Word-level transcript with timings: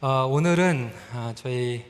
어, 0.00 0.26
오늘은 0.30 0.92
아, 1.14 1.32
저희 1.34 1.82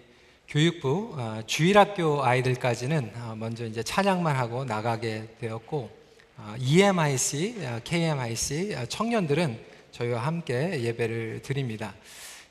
교육부 0.46 1.14
아, 1.18 1.42
주일학교 1.44 2.24
아이들까지는 2.24 3.10
아, 3.16 3.34
먼저 3.36 3.66
이제 3.66 3.82
찬양만 3.82 4.36
하고 4.36 4.64
나가게 4.64 5.26
되었고 5.40 5.90
아, 6.36 6.54
EMIC, 6.60 7.56
아, 7.66 7.80
KMIC 7.82 8.74
아, 8.76 8.86
청년들은 8.86 9.58
저희와 9.90 10.20
함께 10.20 10.82
예배를 10.82 11.40
드립니다. 11.42 11.94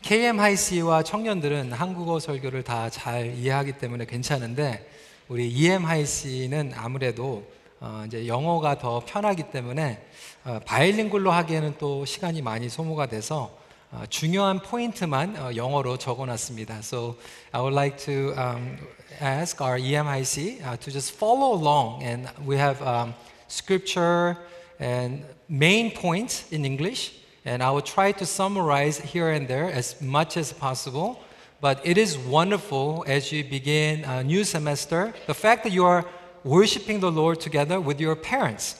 KMIC와 0.01 1.03
청년들은 1.03 1.71
한국어 1.71 2.19
설교를 2.19 2.63
다 2.63 2.89
잘 2.89 3.33
이해하기 3.35 3.77
때문에 3.77 4.05
괜찮은데 4.05 4.89
우리 5.29 5.49
EMIC는 5.49 6.73
아무래도 6.75 7.49
어, 7.79 8.03
이제 8.07 8.27
영어가 8.27 8.77
더 8.77 9.01
편하기 9.05 9.51
때문에 9.51 10.05
어, 10.43 10.59
바일링굴로 10.65 11.31
하기에는 11.31 11.75
또 11.77 12.03
시간이 12.03 12.41
많이 12.41 12.67
소모가 12.67 13.05
돼서 13.05 13.63
어, 13.94 14.04
중요한 14.08 14.60
포인트만 14.60 15.36
어, 15.36 15.56
영어로 15.56 15.96
적어놨습니다. 15.98 16.78
So 16.78 17.16
I 17.52 17.60
would 17.60 17.74
like 17.74 17.96
to 18.04 18.32
um, 18.38 18.78
ask 19.20 19.60
our 19.60 19.78
EMIC 19.78 20.62
uh, 20.62 20.76
to 20.76 20.90
just 20.92 21.12
follow 21.12 21.52
along, 21.52 22.04
and 22.04 22.28
we 22.46 22.56
have 22.56 22.80
um, 22.82 23.14
scripture 23.48 24.36
and 24.78 25.24
main 25.48 25.90
points 25.90 26.46
in 26.52 26.64
English, 26.64 27.12
and 27.44 27.62
I 27.62 27.70
will 27.70 27.82
try 27.82 28.12
to 28.12 28.24
summarize 28.24 28.98
here 28.98 29.30
and 29.30 29.48
there 29.48 29.70
as 29.70 30.00
much 30.00 30.36
as 30.36 30.52
possible. 30.52 31.18
But 31.60 31.80
it 31.84 31.98
is 31.98 32.16
wonderful 32.16 33.04
as 33.06 33.32
you 33.32 33.44
begin 33.44 34.04
a 34.04 34.22
new 34.22 34.44
semester. 34.44 35.12
The 35.26 35.34
fact 35.34 35.64
that 35.64 35.72
you 35.72 35.84
are 35.84 36.06
worshiping 36.44 37.00
the 37.00 37.10
Lord 37.10 37.40
together 37.40 37.80
with 37.80 38.00
your 38.00 38.16
parents. 38.16 38.76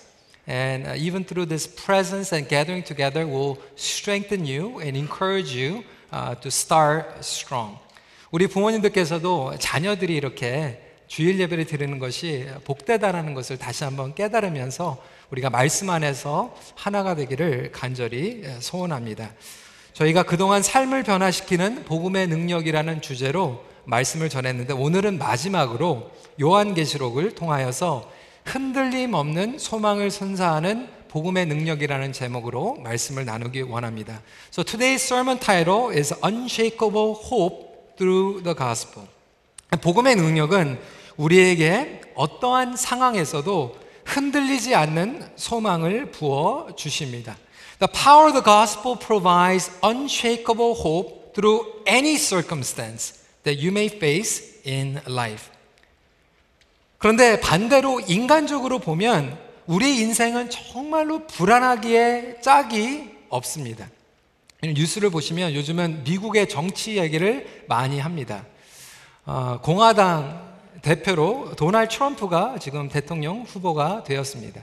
And 0.48 0.88
uh, 0.88 0.96
even 0.96 1.26
through 1.26 1.48
this 1.48 1.68
presence 1.68 2.36
and 2.36 2.48
gathering 2.48 2.84
together 2.84 3.26
will 3.26 3.58
strengthen 3.76 4.46
you 4.46 4.80
and 4.80 4.96
encourage 4.96 5.56
you 5.56 5.84
uh, 6.14 6.36
to 6.40 6.48
start 6.48 7.06
strong. 7.20 7.78
우리 8.32 8.48
부모님들께서도 8.48 9.58
자녀들이 9.60 10.16
이렇게 10.16 10.82
주일 11.08 11.40
예배를 11.40 11.66
드리는 11.66 12.00
것이 12.00 12.48
복되다라는 12.66 13.34
것을 13.34 13.58
다시 13.58 13.84
한번 13.84 14.14
깨달으면서 14.14 15.02
우리가 15.32 15.50
말씀 15.50 15.90
안에서 15.90 16.56
하나가 16.76 17.16
되기를 17.16 17.72
간절히 17.72 18.44
소원합니다. 18.60 19.32
저희가 19.94 20.24
그동안 20.24 20.62
삶을 20.62 21.04
변화시키는 21.04 21.86
복음의 21.86 22.28
능력이라는 22.28 23.02
주제로 23.02 23.64
말씀을 23.86 24.30
전했는데 24.30 24.74
오늘은 24.74 25.18
마지막으로 25.18 26.12
요한계시록을 26.42 27.36
통하여서 27.36 28.12
흔들림 28.46 29.14
없는 29.14 29.60
소망을 29.60 30.12
선사하는 30.12 30.88
복음의 31.10 31.46
능력이라는 31.48 32.14
제목으로 32.14 32.76
말씀을 32.84 33.26
나누기 33.26 33.62
원합니다. 33.62 34.22
So 34.52 34.64
today's 34.64 35.02
sermon 35.02 35.40
title 35.40 35.96
is 35.96 36.14
Unshakable 36.24 37.16
Hope 37.32 37.96
Through 37.98 38.44
the 38.44 38.56
Gospel. 38.56 39.08
복음의 39.82 40.16
능력은 40.16 40.80
우리에게 41.18 42.02
어떠한 42.16 42.76
상황에서도 42.76 43.78
흔들리지 44.06 44.76
않는 44.76 45.28
소망을 45.36 46.12
부어 46.12 46.76
주십니다. 46.76 47.38
The 47.80 47.92
power 47.92 48.28
of 48.28 48.34
the 48.34 48.44
gospel 48.44 48.96
provides 48.98 49.72
unshakable 49.84 50.76
hope 50.78 51.34
through 51.34 51.66
any 51.88 52.16
circumstance 52.16 53.20
that 53.44 53.62
you 53.62 53.72
may 53.72 53.88
face 53.88 54.62
in 54.66 55.02
life. 55.08 55.55
그런데 56.98 57.40
반대로 57.40 58.00
인간적으로 58.00 58.80
보면 58.80 59.38
우리 59.68 59.98
인생은 59.98 60.50
정말로 60.50 61.26
불안하기에 61.28 62.38
짝이 62.42 63.10
없습니다. 63.30 63.88
뉴스를 64.64 65.10
보시면 65.10 65.54
요즘은 65.54 66.04
미국의 66.04 66.50
정치 66.50 66.98
얘기를 66.98 67.64
많이 67.68 68.00
합니다. 68.00 68.46
어, 69.26 69.60
공화당 69.62 70.56
대표로 70.82 71.54
도널드 71.56 71.96
트럼프가 71.96 72.58
지금 72.60 72.90
대통령 72.90 73.42
후보가 73.42 74.04
되었습니다. 74.04 74.62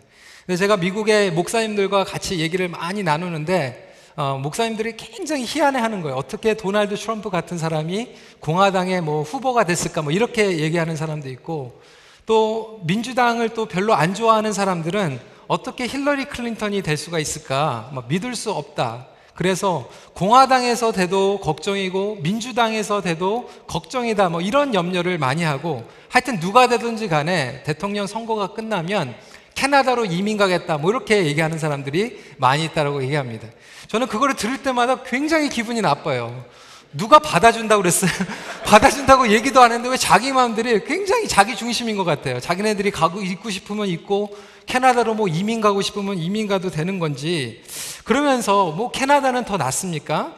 제가 0.57 0.77
미국의 0.77 1.33
목사님들과 1.33 2.05
같이 2.05 2.39
얘기를 2.39 2.69
많이 2.69 3.03
나누는데 3.03 3.93
어, 4.15 4.39
목사님들이 4.39 4.97
굉장히 4.97 5.45
희한해하는 5.47 6.03
거예요. 6.03 6.17
어떻게 6.17 6.55
도널드 6.55 6.97
트럼프 6.97 7.31
같은 7.31 7.59
사람이 7.59 8.15
공화당의 8.41 9.01
뭐 9.01 9.23
후보가 9.23 9.65
됐을까? 9.65 10.03
뭐 10.03 10.13
이렇게 10.13 10.59
얘기하는 10.59 10.97
사람도 10.97 11.29
있고 11.31 11.81
또 12.27 12.81
민주당을 12.85 13.51
또 13.51 13.67
별로 13.67 13.95
안 13.95 14.15
좋아하는 14.15 14.53
사람들은 14.53 15.21
어떻게 15.49 15.87
힐러리 15.87 16.25
클린턴이 16.27 16.83
될 16.83 16.97
수가 16.97 17.19
있을까? 17.19 17.91
막 17.93 18.07
믿을 18.09 18.35
수 18.35 18.51
없다. 18.53 19.07
그래서 19.35 19.89
공화당에서 20.15 20.93
돼도 20.93 21.41
걱정이고 21.41 22.19
민주당에서 22.23 23.01
돼도 23.01 23.51
걱정이다. 23.67 24.29
뭐 24.29 24.41
이런 24.41 24.75
염려를 24.75 25.19
많이 25.19 25.43
하고 25.43 25.85
하여튼 26.09 26.39
누가 26.39 26.69
되든지 26.69 27.09
간에 27.09 27.63
대통령 27.65 28.07
선거가 28.07 28.49
끝나면 28.49 29.15
캐나다로 29.55 30.05
이민 30.07 30.37
가겠다. 30.37 30.79
뭐 30.79 30.91
이렇게 30.91 31.27
얘기하는 31.27 31.59
사람들이 31.59 32.21
많이 32.39 32.65
있다고 32.65 33.03
얘기합니다. 33.03 33.49
저는 33.89 34.07
그거를 34.07 34.35
들을 34.35 34.63
때마다 34.63 35.03
굉장히 35.03 35.49
기분이 35.49 35.81
나빠요. 35.81 36.45
누가 36.93 37.19
받아준다고 37.19 37.83
그랬어요? 37.83 38.11
받아준다고 38.67 39.29
얘기도 39.31 39.63
안 39.63 39.73
했는데 39.73 39.89
왜 39.91 39.97
자기 39.97 40.33
마음들이 40.33 40.85
굉장히 40.85 41.27
자기 41.27 41.57
중심인 41.57 41.97
것 41.97 42.05
같아요. 42.05 42.41
자기네들이 42.41 42.91
가고 42.91 43.23
있고 43.23 43.51
싶으면 43.51 43.89
있고 43.89 44.37
캐나다로 44.67 45.15
뭐 45.15 45.29
이민 45.29 45.61
가고 45.61 45.83
싶으면 45.83 46.19
이민 46.19 46.47
가도 46.47 46.71
되는 46.71 46.99
건지 46.99 47.63
그러면서 48.05 48.71
뭐 48.73 48.91
캐나다는 48.91 49.45
더 49.45 49.57
낫습니까? 49.57 50.35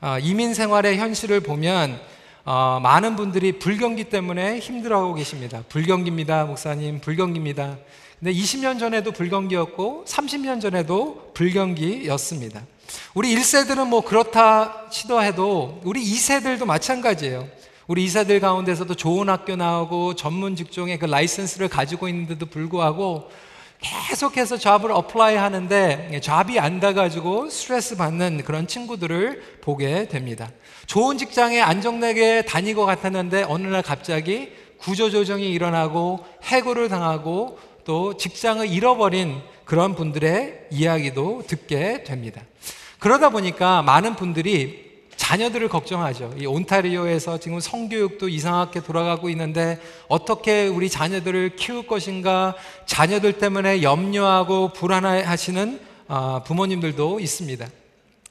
어, 0.00 0.18
이민 0.20 0.54
생활의 0.54 0.98
현실을 0.98 1.40
보면 1.40 1.98
어, 2.44 2.78
많은 2.82 3.16
분들이 3.16 3.58
불경기 3.58 4.04
때문에 4.04 4.58
힘들어하고 4.58 5.14
계십니다. 5.14 5.64
불경기입니다, 5.70 6.44
목사님. 6.44 7.00
불경기입니다. 7.00 7.78
근데 8.18 8.32
20년 8.32 8.78
전에도 8.78 9.12
불경기였고 9.12 10.04
30년 10.06 10.60
전에도 10.60 11.30
불경기였습니다. 11.32 12.62
우리 13.14 13.34
1세들은 13.34 13.88
뭐 13.88 14.00
그렇다 14.00 14.88
치더라도 14.90 15.80
우리 15.84 16.02
2세들도 16.04 16.64
마찬가지예요. 16.64 17.48
우리 17.86 18.06
2세들 18.06 18.40
가운데서도 18.40 18.94
좋은 18.94 19.28
학교 19.28 19.56
나오고 19.56 20.14
전문 20.14 20.56
직종의 20.56 20.98
그 20.98 21.06
라이센스를 21.06 21.68
가지고 21.68 22.08
있는데도 22.08 22.46
불구하고 22.46 23.30
계속해서 23.80 24.56
job을 24.56 24.90
apply 24.92 25.36
하는데 25.36 26.20
job이 26.22 26.58
안 26.58 26.80
돼가지고 26.80 27.50
스트레스 27.50 27.96
받는 27.96 28.42
그런 28.44 28.66
친구들을 28.66 29.58
보게 29.60 30.08
됩니다. 30.08 30.50
좋은 30.86 31.18
직장에 31.18 31.60
안정되게 31.60 32.46
다니고 32.46 32.86
같았는데 32.86 33.44
어느 33.48 33.66
날 33.66 33.82
갑자기 33.82 34.52
구조조정이 34.78 35.50
일어나고 35.50 36.24
해고를 36.42 36.88
당하고 36.88 37.58
또 37.84 38.16
직장을 38.16 38.66
잃어버린 38.66 39.40
그런 39.64 39.94
분들의 39.94 40.68
이야기도 40.70 41.42
듣게 41.46 42.04
됩니다. 42.04 42.42
그러다 43.04 43.28
보니까 43.28 43.82
많은 43.82 44.16
분들이 44.16 44.82
자녀들을 45.16 45.68
걱정하죠. 45.68 46.32
이 46.38 46.46
온타리오에서 46.46 47.36
지금 47.36 47.60
성교육도 47.60 48.30
이상하게 48.30 48.80
돌아가고 48.80 49.28
있는데 49.28 49.78
어떻게 50.08 50.66
우리 50.68 50.88
자녀들을 50.88 51.56
키울 51.56 51.86
것인가 51.86 52.54
자녀들 52.86 53.34
때문에 53.34 53.82
염려하고 53.82 54.72
불안해하시는 54.72 55.80
아, 56.08 56.40
부모님들도 56.46 57.20
있습니다. 57.20 57.66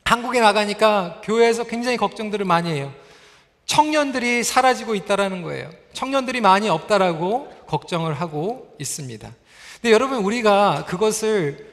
한국에 0.06 0.42
나가니까 0.42 1.22
교회에서 1.24 1.66
굉장히 1.66 1.96
걱정들을 1.96 2.44
많이 2.44 2.72
해요. 2.72 2.92
청년들이 3.68 4.44
사라지고 4.44 4.96
있다라는 4.96 5.44
거예요. 5.44 5.70
청년들이 5.94 6.42
많이 6.42 6.68
없다라고 6.68 7.48
걱정을 7.68 8.16
하고 8.16 8.74
있습니다. 8.80 9.32
근데 9.84 9.94
여러분 9.94 10.18
우리가 10.18 10.86
그것을 10.88 11.73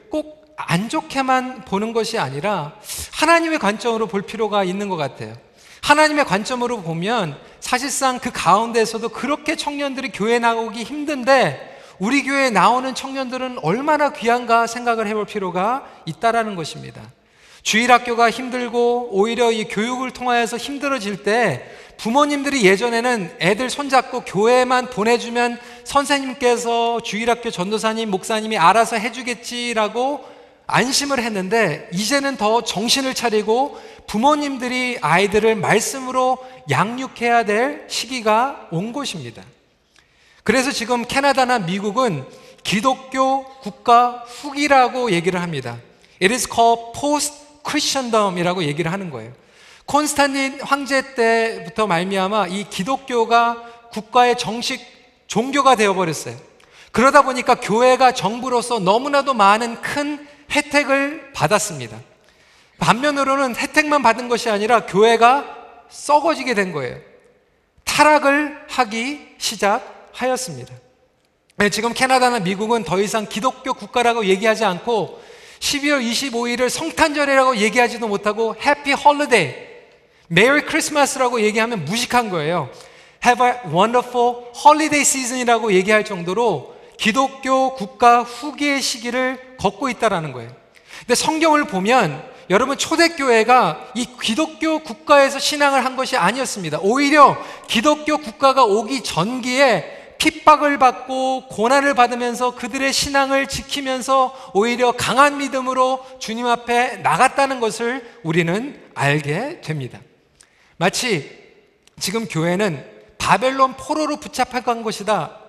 안 0.67 0.89
좋게만 0.89 1.65
보는 1.65 1.93
것이 1.93 2.17
아니라 2.17 2.73
하나님의 3.13 3.59
관점으로 3.59 4.07
볼 4.07 4.21
필요가 4.21 4.63
있는 4.63 4.89
것 4.89 4.95
같아요. 4.95 5.33
하나님의 5.81 6.25
관점으로 6.25 6.81
보면 6.81 7.37
사실상 7.59 8.19
그 8.19 8.31
가운데서도 8.31 9.09
그렇게 9.09 9.55
청년들이 9.55 10.11
교회 10.11 10.39
나오기 10.39 10.83
힘든데 10.83 11.69
우리 11.99 12.23
교회에 12.23 12.49
나오는 12.49 12.95
청년들은 12.95 13.59
얼마나 13.61 14.11
귀한가 14.11 14.67
생각을 14.67 15.07
해볼 15.07 15.25
필요가 15.25 15.85
있다라는 16.05 16.55
것입니다. 16.55 17.01
주일학교가 17.63 18.31
힘들고 18.31 19.09
오히려 19.11 19.51
이 19.51 19.65
교육을 19.65 20.11
통하여서 20.11 20.57
힘들어질 20.57 21.23
때 21.23 21.63
부모님들이 21.97 22.65
예전에는 22.65 23.37
애들 23.39 23.69
손잡고 23.69 24.21
교회만 24.21 24.89
보내주면 24.89 25.59
선생님께서 25.83 27.01
주일학교 27.03 27.51
전도사님, 27.51 28.09
목사님이 28.09 28.57
알아서 28.57 28.95
해주겠지라고 28.95 30.25
안심을 30.71 31.21
했는데 31.21 31.89
이제는 31.93 32.37
더 32.37 32.63
정신을 32.63 33.13
차리고 33.13 33.79
부모님들이 34.07 34.97
아이들을 35.01 35.55
말씀으로 35.55 36.37
양육해야 36.69 37.45
될 37.45 37.85
시기가 37.87 38.67
온 38.71 38.93
것입니다. 38.93 39.43
그래서 40.43 40.71
지금 40.71 41.05
캐나다나 41.05 41.59
미국은 41.59 42.25
기독교 42.63 43.43
국가 43.61 44.23
후기라고 44.27 45.11
얘기를 45.11 45.41
합니다. 45.41 45.77
It 46.21 46.33
is 46.33 46.47
called 46.51 46.99
post 46.99 47.33
Christendom이라고 47.67 48.63
얘기를 48.63 48.91
하는 48.91 49.09
거예요. 49.09 49.31
콘스탄틴 49.85 50.61
황제 50.61 51.15
때부터 51.15 51.87
말미암아 51.87 52.47
이 52.47 52.69
기독교가 52.69 53.63
국가의 53.91 54.37
정식 54.37 54.81
종교가 55.27 55.75
되어 55.75 55.93
버렸어요. 55.93 56.35
그러다 56.91 57.21
보니까 57.21 57.55
교회가 57.55 58.11
정부로서 58.13 58.79
너무나도 58.79 59.33
많은 59.33 59.81
큰 59.81 60.27
혜택을 60.51 61.31
받았습니다. 61.33 61.97
반면으로는 62.79 63.55
혜택만 63.55 64.01
받은 64.01 64.27
것이 64.27 64.49
아니라 64.49 64.85
교회가 64.85 65.45
썩어지게 65.89 66.53
된 66.53 66.71
거예요. 66.71 66.97
타락을 67.83 68.57
하기 68.69 69.35
시작하였습니다. 69.37 70.73
네, 71.57 71.69
지금 71.69 71.93
캐나다나 71.93 72.39
미국은 72.39 72.83
더 72.83 72.99
이상 72.99 73.27
기독교 73.27 73.73
국가라고 73.73 74.25
얘기하지 74.25 74.65
않고 74.65 75.21
12월 75.59 76.03
25일을 76.03 76.69
성탄절이라고 76.69 77.57
얘기하지도 77.57 78.07
못하고 78.07 78.55
Happy 78.65 78.93
Holiday, 78.93 79.53
Merry 80.27 80.61
Christmas라고 80.61 81.41
얘기하면 81.41 81.85
무식한 81.85 82.29
거예요. 82.29 82.69
Have 83.23 83.45
a 83.45 83.53
wonderful 83.71 84.45
holiday 84.55 85.01
season이라고 85.01 85.73
얘기할 85.73 86.03
정도로 86.03 86.75
기독교 86.97 87.75
국가 87.75 88.23
후기의 88.23 88.81
시기를 88.81 89.50
걷고 89.61 89.89
있다라는 89.89 90.31
거예요. 90.31 90.51
근데 90.99 91.15
성경을 91.15 91.65
보면 91.65 92.31
여러분 92.49 92.77
초대교회가 92.77 93.91
이 93.95 94.07
기독교 94.21 94.79
국가에서 94.79 95.39
신앙을 95.39 95.85
한 95.85 95.95
것이 95.95 96.17
아니었습니다. 96.17 96.79
오히려 96.81 97.37
기독교 97.67 98.17
국가가 98.17 98.65
오기 98.65 99.03
전기에 99.03 100.15
핍박을 100.17 100.77
받고 100.77 101.47
고난을 101.47 101.93
받으면서 101.93 102.53
그들의 102.55 102.91
신앙을 102.93 103.47
지키면서 103.47 104.51
오히려 104.53 104.91
강한 104.91 105.37
믿음으로 105.37 106.05
주님 106.19 106.45
앞에 106.45 106.97
나갔다는 106.97 107.59
것을 107.59 108.19
우리는 108.23 108.79
알게 108.93 109.61
됩니다. 109.61 109.99
마치 110.77 111.39
지금 111.99 112.27
교회는 112.27 112.85
바벨론 113.17 113.75
포로로 113.77 114.17
붙잡혀간 114.17 114.83
것이다. 114.83 115.40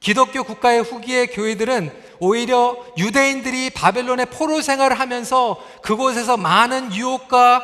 기독교 0.00 0.44
국가의 0.44 0.82
후기의 0.82 1.28
교회들은 1.28 1.90
오히려 2.18 2.76
유대인들이 2.96 3.70
바벨론의 3.70 4.26
포로 4.26 4.62
생활을 4.62 4.98
하면서 4.98 5.60
그곳에서 5.82 6.36
많은 6.36 6.94
유혹과 6.94 7.62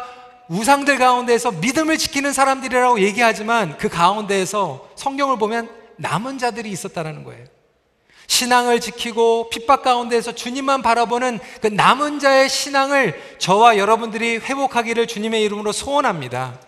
우상들 0.48 0.98
가운데에서 0.98 1.52
믿음을 1.52 1.96
지키는 1.96 2.32
사람들이라고 2.32 3.00
얘기하지만 3.00 3.78
그 3.78 3.88
가운데에서 3.88 4.88
성경을 4.96 5.38
보면 5.38 5.70
남은 5.96 6.38
자들이 6.38 6.70
있었다는 6.70 7.24
거예요. 7.24 7.44
신앙을 8.26 8.80
지키고 8.80 9.50
핍박 9.50 9.82
가운데에서 9.82 10.32
주님만 10.32 10.82
바라보는 10.82 11.38
그 11.60 11.66
남은 11.66 12.18
자의 12.18 12.48
신앙을 12.48 13.36
저와 13.38 13.76
여러분들이 13.76 14.38
회복하기를 14.38 15.06
주님의 15.06 15.42
이름으로 15.44 15.72
소원합니다. 15.72 16.58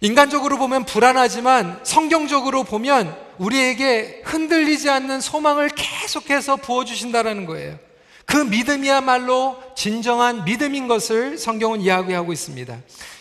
인간적으로 0.00 0.58
보면 0.58 0.84
불안하지만 0.84 1.80
성경적으로 1.82 2.64
보면 2.64 3.27
우리에게 3.38 4.22
흔들리지 4.24 4.90
않는 4.90 5.20
소망을 5.20 5.68
계속해서 5.68 6.56
부어주신다라는 6.56 7.46
거예요. 7.46 7.78
그 8.26 8.36
믿음이야말로 8.36 9.56
진정한 9.74 10.44
믿음인 10.44 10.86
것을 10.86 11.38
성경은 11.38 11.80
이야기하고 11.80 12.32
있습니다. 12.32 12.78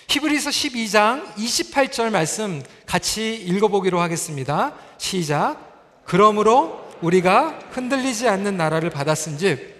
히브리서 0.09 0.49
12장 0.49 1.33
28절 1.35 2.09
말씀 2.09 2.61
같이 2.85 3.35
읽어보기로 3.35 3.99
하겠습니다. 4.01 4.73
시작. 4.97 6.03
그러므로 6.05 6.87
우리가 7.01 7.59
흔들리지 7.71 8.27
않는 8.27 8.57
나라를 8.57 8.89
받았은즉 8.89 9.76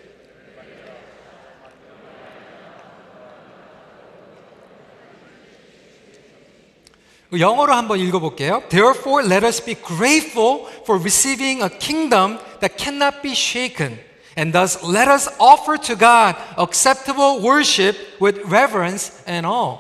영어로 7.32 7.74
한번 7.74 8.00
읽어볼게요. 8.00 8.64
Therefore, 8.70 9.26
let 9.26 9.46
us 9.46 9.64
be 9.64 9.76
grateful 9.76 10.68
for 10.84 11.02
receiving 11.02 11.62
a 11.62 11.70
kingdom 11.70 12.40
that 12.62 12.78
cannot 12.78 13.22
be 13.22 13.32
shaken. 13.32 14.00
And 14.38 14.54
thus, 14.54 14.78
let 14.84 15.10
us 15.10 15.28
offer 15.40 15.78
to 15.82 15.98
God 15.98 16.36
acceptable 16.58 17.42
worship 17.42 17.98
with 18.22 18.40
reverence 18.48 19.12
and 19.28 19.46
awe. 19.46 19.80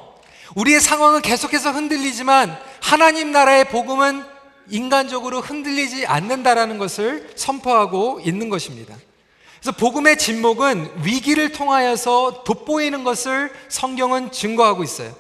우리의 0.56 0.82
상황은 0.82 1.22
계속해서 1.22 1.72
흔들리지만 1.72 2.58
하나님 2.82 3.32
나라의 3.32 3.66
복음은 3.66 4.24
인간적으로 4.70 5.40
흔들리지 5.40 6.08
않는다라는 6.08 6.78
것을 6.78 7.30
선포하고 7.36 8.20
있는 8.26 8.50
것입니다. 8.50 8.96
그래서 9.62 9.72
복음의 9.78 10.18
진목은 10.18 11.04
위기를 11.04 11.52
통하여서 11.52 12.44
돋보이는 12.44 13.04
것을 13.04 13.52
성경은 13.70 14.32
증거하고 14.32 14.84
있어요. 14.84 15.14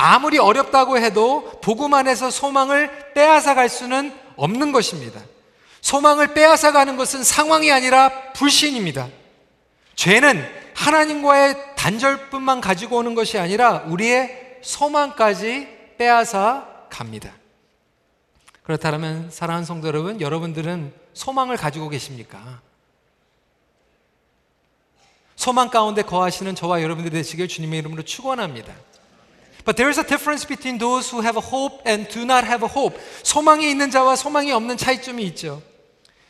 아무리 0.00 0.38
어렵다고 0.38 0.96
해도 0.96 1.58
복음 1.60 1.92
안에서 1.92 2.30
소망을 2.30 3.12
빼앗아 3.14 3.56
갈 3.56 3.68
수는 3.68 4.16
없는 4.36 4.70
것입니다. 4.70 5.20
소망을 5.80 6.34
빼앗아 6.34 6.70
가는 6.70 6.96
것은 6.96 7.24
상황이 7.24 7.72
아니라 7.72 8.32
불신입니다. 8.32 9.08
죄는 9.96 10.48
하나님과의 10.76 11.74
단절뿐만 11.74 12.60
가지고 12.60 12.98
오는 12.98 13.16
것이 13.16 13.38
아니라 13.38 13.82
우리의 13.88 14.58
소망까지 14.62 15.66
빼앗아 15.98 16.86
갑니다. 16.88 17.32
그렇다면 18.62 19.32
사랑하는 19.32 19.66
성도 19.66 19.88
여러분, 19.88 20.20
여러분들은 20.20 20.94
소망을 21.12 21.56
가지고 21.56 21.88
계십니까? 21.88 22.60
소망 25.34 25.70
가운데 25.70 26.02
거하시는 26.02 26.54
저와 26.54 26.82
여러분들 26.82 27.10
되시길 27.10 27.48
주님의 27.48 27.80
이름으로 27.80 28.04
축원합니다. 28.04 28.72
But 29.68 29.76
there 29.76 29.90
is 29.90 29.98
a 29.98 30.02
difference 30.02 30.46
between 30.46 30.78
those 30.78 31.10
who 31.10 31.20
have 31.20 31.36
a 31.36 31.44
hope 31.44 31.82
and 31.84 32.08
do 32.08 32.22
not 32.22 32.46
have 32.46 32.64
a 32.64 32.72
hope. 32.72 32.98
소망이 33.22 33.68
있는 33.68 33.90
자와 33.90 34.16
소망이 34.16 34.50
없는 34.50 34.78
차이점이 34.78 35.22
있죠. 35.24 35.60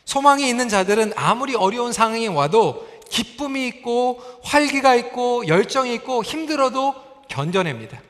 소망이 0.03 0.49
있는 0.49 0.67
자들은 0.67 1.13
아무리 1.15 1.55
어려운 1.55 1.93
상황이 1.93 2.27
와도 2.27 2.85
기쁨이 3.09 3.65
있고 3.67 4.21
활기가 4.43 4.93
있고 4.95 5.47
열정이 5.47 5.93
있고 5.93 6.21
힘들어도 6.21 6.93
견뎌냅니다. 7.29 8.01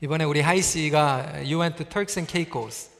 이번에 0.00 0.22
우리 0.22 0.40
하이 0.40 0.62
씨가 0.62 1.38
You 1.38 1.58
went 1.60 1.78
to 1.78 1.84
Turks 1.84 2.16
and 2.16 2.30
Caicos 2.30 2.90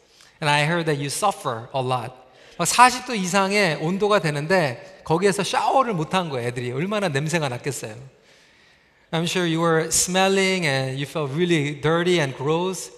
and 0.42 0.50
I 0.50 0.64
heard 0.64 0.86
that 0.86 0.98
you 0.98 1.06
suffer 1.06 1.68
a 1.72 1.80
lot. 1.80 2.12
40도 2.58 3.14
이상의 3.14 3.76
온도가 3.76 4.18
되는데 4.18 5.00
거기에서 5.04 5.44
샤워를 5.44 5.94
못한 5.94 6.30
거예요. 6.30 6.48
애들이 6.48 6.72
얼마나 6.72 7.06
냄새가 7.06 7.48
났겠어요. 7.48 7.94
I'm 9.14 9.26
sure 9.26 9.44
you 9.44 9.60
were 9.60 9.90
smelling 9.90 10.64
and 10.64 10.98
you 10.98 11.04
felt 11.04 11.30
really 11.34 11.78
dirty 11.78 12.18
and 12.18 12.34
gross. 12.34 12.90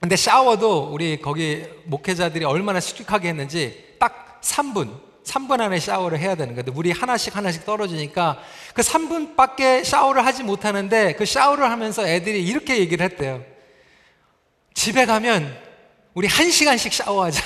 근데 0.00 0.16
샤워도 0.16 0.88
우리 0.90 1.20
거기 1.20 1.62
목회자들이 1.84 2.46
얼마나 2.46 2.78
strict 2.78 3.28
했는지 3.28 3.96
딱 3.98 4.40
3분, 4.40 4.98
3분 5.22 5.60
안에 5.60 5.78
샤워를 5.78 6.18
해야 6.18 6.34
되는 6.34 6.54
거예요. 6.54 6.72
물이 6.72 6.92
하나씩 6.92 7.36
하나씩 7.36 7.66
떨어지니까 7.66 8.38
그 8.72 8.80
3분밖에 8.80 9.84
샤워를 9.84 10.24
하지 10.24 10.42
못하는데 10.42 11.12
그 11.12 11.26
샤워를 11.26 11.70
하면서 11.70 12.08
애들이 12.08 12.42
이렇게 12.42 12.78
얘기를 12.78 13.04
했대요. 13.04 13.44
집에 14.72 15.04
가면 15.04 15.54
우리 16.14 16.28
1시간씩 16.28 16.92
샤워하자. 16.92 17.42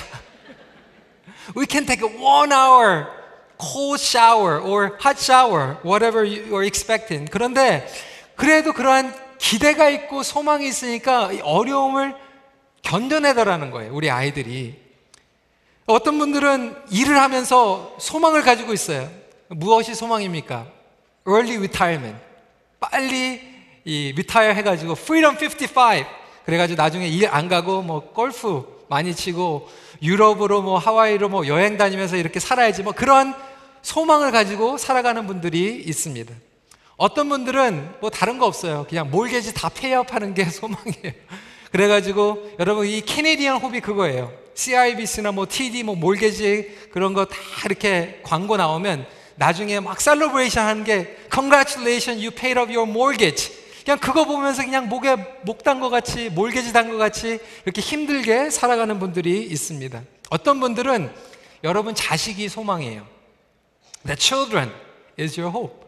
We 1.59 1.67
can 1.69 1.85
take 1.87 2.05
one 2.05 2.53
hour 2.53 3.24
cold 3.73 4.01
shower 4.01 4.61
or 4.61 4.97
hot 5.05 5.19
shower, 5.19 5.77
whatever 5.85 6.25
you 6.27 6.53
are 6.53 6.65
expecting. 6.65 7.31
그런데 7.31 7.87
그래도 8.37 8.73
그러한 8.73 9.15
기대가 9.39 9.89
있고 9.91 10.23
소망이 10.23 10.67
있으니까 10.69 11.31
어려움을 11.43 12.15
견뎌내더라는 12.83 13.71
거예요. 13.71 13.95
우리 13.95 14.11
아이들이. 14.11 14.83
어떤 15.87 16.19
분들은 16.19 16.77
일을 16.91 17.19
하면서 17.21 17.95
소망을 17.99 18.43
가지고 18.43 18.73
있어요. 18.73 19.11
무엇이 19.49 19.95
소망입니까? 19.95 20.67
Early 21.27 21.57
retirement. 21.57 22.19
빨리 22.81 23.41
이 23.85 24.13
retire 24.15 24.55
해가지고 24.55 24.93
freedom 24.93 25.37
55. 25.37 26.05
그래가지고 26.47 26.81
나중에 26.83 27.09
일 27.09 27.29
안 27.29 27.49
가고 27.49 27.83
뭐 27.83 28.01
골프 28.13 28.85
많이 28.89 29.15
치고 29.15 29.69
유럽으로 30.03 30.63
뭐 30.63 30.79
하와이로 30.79 31.29
뭐 31.29 31.47
여행 31.47 31.77
다니면서 31.77 32.17
이렇게 32.17 32.41
살아야지 32.41 32.83
뭐 32.83 32.93
그런 32.93 33.35
소망을 33.85 34.33
가지고 34.33 34.79
살아가는 34.79 35.27
분들이 35.27 35.77
있습니다. 35.87 36.35
어떤 36.97 37.29
분들은 37.29 37.97
뭐 38.01 38.09
다른 38.11 38.39
거 38.39 38.47
없어요. 38.47 38.87
그냥 38.89 39.11
mortgage 39.11 39.53
다 39.55 39.69
pay 39.69 39.85
off하는 39.85 40.33
게 40.35 40.45
소망이에요. 40.51 41.13
그래가지고 41.71 42.53
여러분 42.61 42.87
이 42.87 43.01
Canadian 43.03 43.59
hope이 43.61 43.81
그거예요. 43.81 44.33
CIBC나 44.55 45.33
뭐 45.33 45.47
TD 45.49 45.83
뭐 45.83 45.95
mortgage 45.97 46.89
그런 46.93 47.13
거 47.13 47.27
다 47.27 47.37
이렇게 47.67 48.21
광고 48.23 48.57
나오면 48.57 49.07
나중에 49.37 49.81
막 49.81 50.01
celebration 50.01 50.65
하는 50.65 50.85
게 50.85 51.17
Congratulations, 51.33 52.25
you 52.25 52.31
paid 52.31 52.59
off 52.59 52.73
your 52.75 52.89
mortgage. 52.89 53.53
그냥 53.85 53.99
그거 53.99 54.25
보면서 54.25 54.63
그냥 54.65 54.89
목에 54.89 55.15
목단 55.45 55.81
것 55.81 55.91
같이 55.91 56.31
mortgage 56.31 56.73
단 56.73 56.89
것 56.91 56.97
같이 56.97 57.39
이렇게 57.67 57.83
힘들게 57.83 58.49
살아가는 58.49 58.99
분들이 58.99 59.43
있습니다. 59.43 60.01
어떤 60.31 60.61
분들은 60.61 61.13
여러분 61.65 61.95
자식이 61.95 62.49
소망이에요. 62.49 63.14
The 64.07 64.17
children 64.19 64.71
is 65.19 65.39
your 65.41 65.57
hope. 65.57 65.85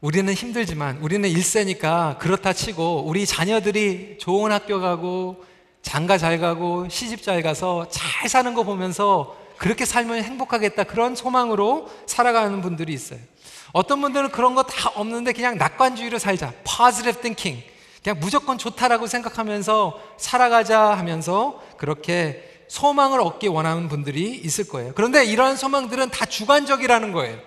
우리는 0.00 0.32
힘들지만 0.32 0.98
우리는 0.98 1.28
일세니까 1.28 2.18
그렇다 2.18 2.52
치고 2.52 3.04
우리 3.06 3.24
자녀들이 3.24 4.18
좋은 4.18 4.50
학교 4.50 4.80
가고 4.80 5.44
장가 5.82 6.18
잘 6.18 6.38
가고 6.38 6.88
시집 6.88 7.22
잘 7.22 7.42
가서 7.42 7.88
잘 7.88 8.28
사는 8.28 8.52
거 8.54 8.62
보면서 8.64 9.36
그렇게 9.58 9.84
살면 9.84 10.22
행복하겠다 10.24 10.84
그런 10.84 11.14
소망으로 11.14 11.88
살아가는 12.06 12.60
분들이 12.60 12.92
있어요. 12.92 13.20
어떤 13.72 14.00
분들은 14.00 14.30
그런 14.32 14.54
거 14.54 14.64
다 14.64 14.90
없는데 14.96 15.32
그냥 15.32 15.56
낙관주의로 15.56 16.18
살자. 16.18 16.52
positive 16.64 17.20
thinking. 17.22 17.64
그냥 18.02 18.18
무조건 18.18 18.58
좋다라고 18.58 19.06
생각하면서 19.06 20.00
살아가자 20.18 20.80
하면서 20.80 21.62
그렇게 21.78 22.51
소망을 22.72 23.20
얻기 23.20 23.48
원하는 23.48 23.86
분들이 23.90 24.30
있을 24.30 24.66
거예요. 24.66 24.92
그런데 24.94 25.26
이러한 25.26 25.56
소망들은 25.56 26.08
다 26.08 26.24
주관적이라는 26.24 27.12
거예요. 27.12 27.38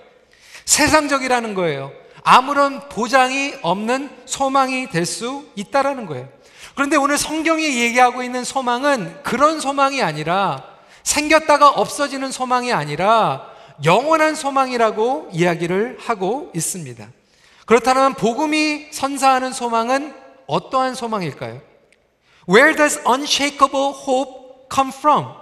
세상적이라는 0.65 1.55
거예요. 1.55 1.91
아무런 2.23 2.87
보장이 2.89 3.55
없는 3.63 4.11
소망이 4.25 4.87
될 4.91 5.07
수 5.07 5.47
있다라는 5.55 6.05
거예요. 6.05 6.29
그런데 6.75 6.95
오늘 6.95 7.17
성경이 7.17 7.63
얘기하고 7.63 8.21
있는 8.21 8.43
소망은 8.43 9.23
그런 9.23 9.59
소망이 9.59 10.03
아니라 10.03 10.63
생겼다가 11.01 11.69
없어지는 11.69 12.31
소망이 12.31 12.71
아니라 12.71 13.49
영원한 13.83 14.35
소망이라고 14.35 15.29
이야기를 15.33 15.97
하고 16.01 16.51
있습니다. 16.53 17.07
그렇다면 17.65 18.13
복음이 18.13 18.89
선사하는 18.91 19.53
소망은 19.53 20.13
어떠한 20.45 20.93
소망일까요? 20.93 21.61
Where 22.47 22.75
does 22.75 23.01
unshakable 23.07 23.91
hope 24.07 24.44
come 24.69 24.91
from? 24.91 25.33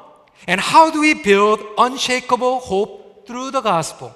And 0.48 0.60
how 0.60 0.92
do 0.92 1.02
we 1.02 1.14
build 1.14 1.62
unshakable 1.78 2.60
hope 2.60 3.26
through 3.28 3.52
the 3.52 3.62
gospel? 3.62 4.14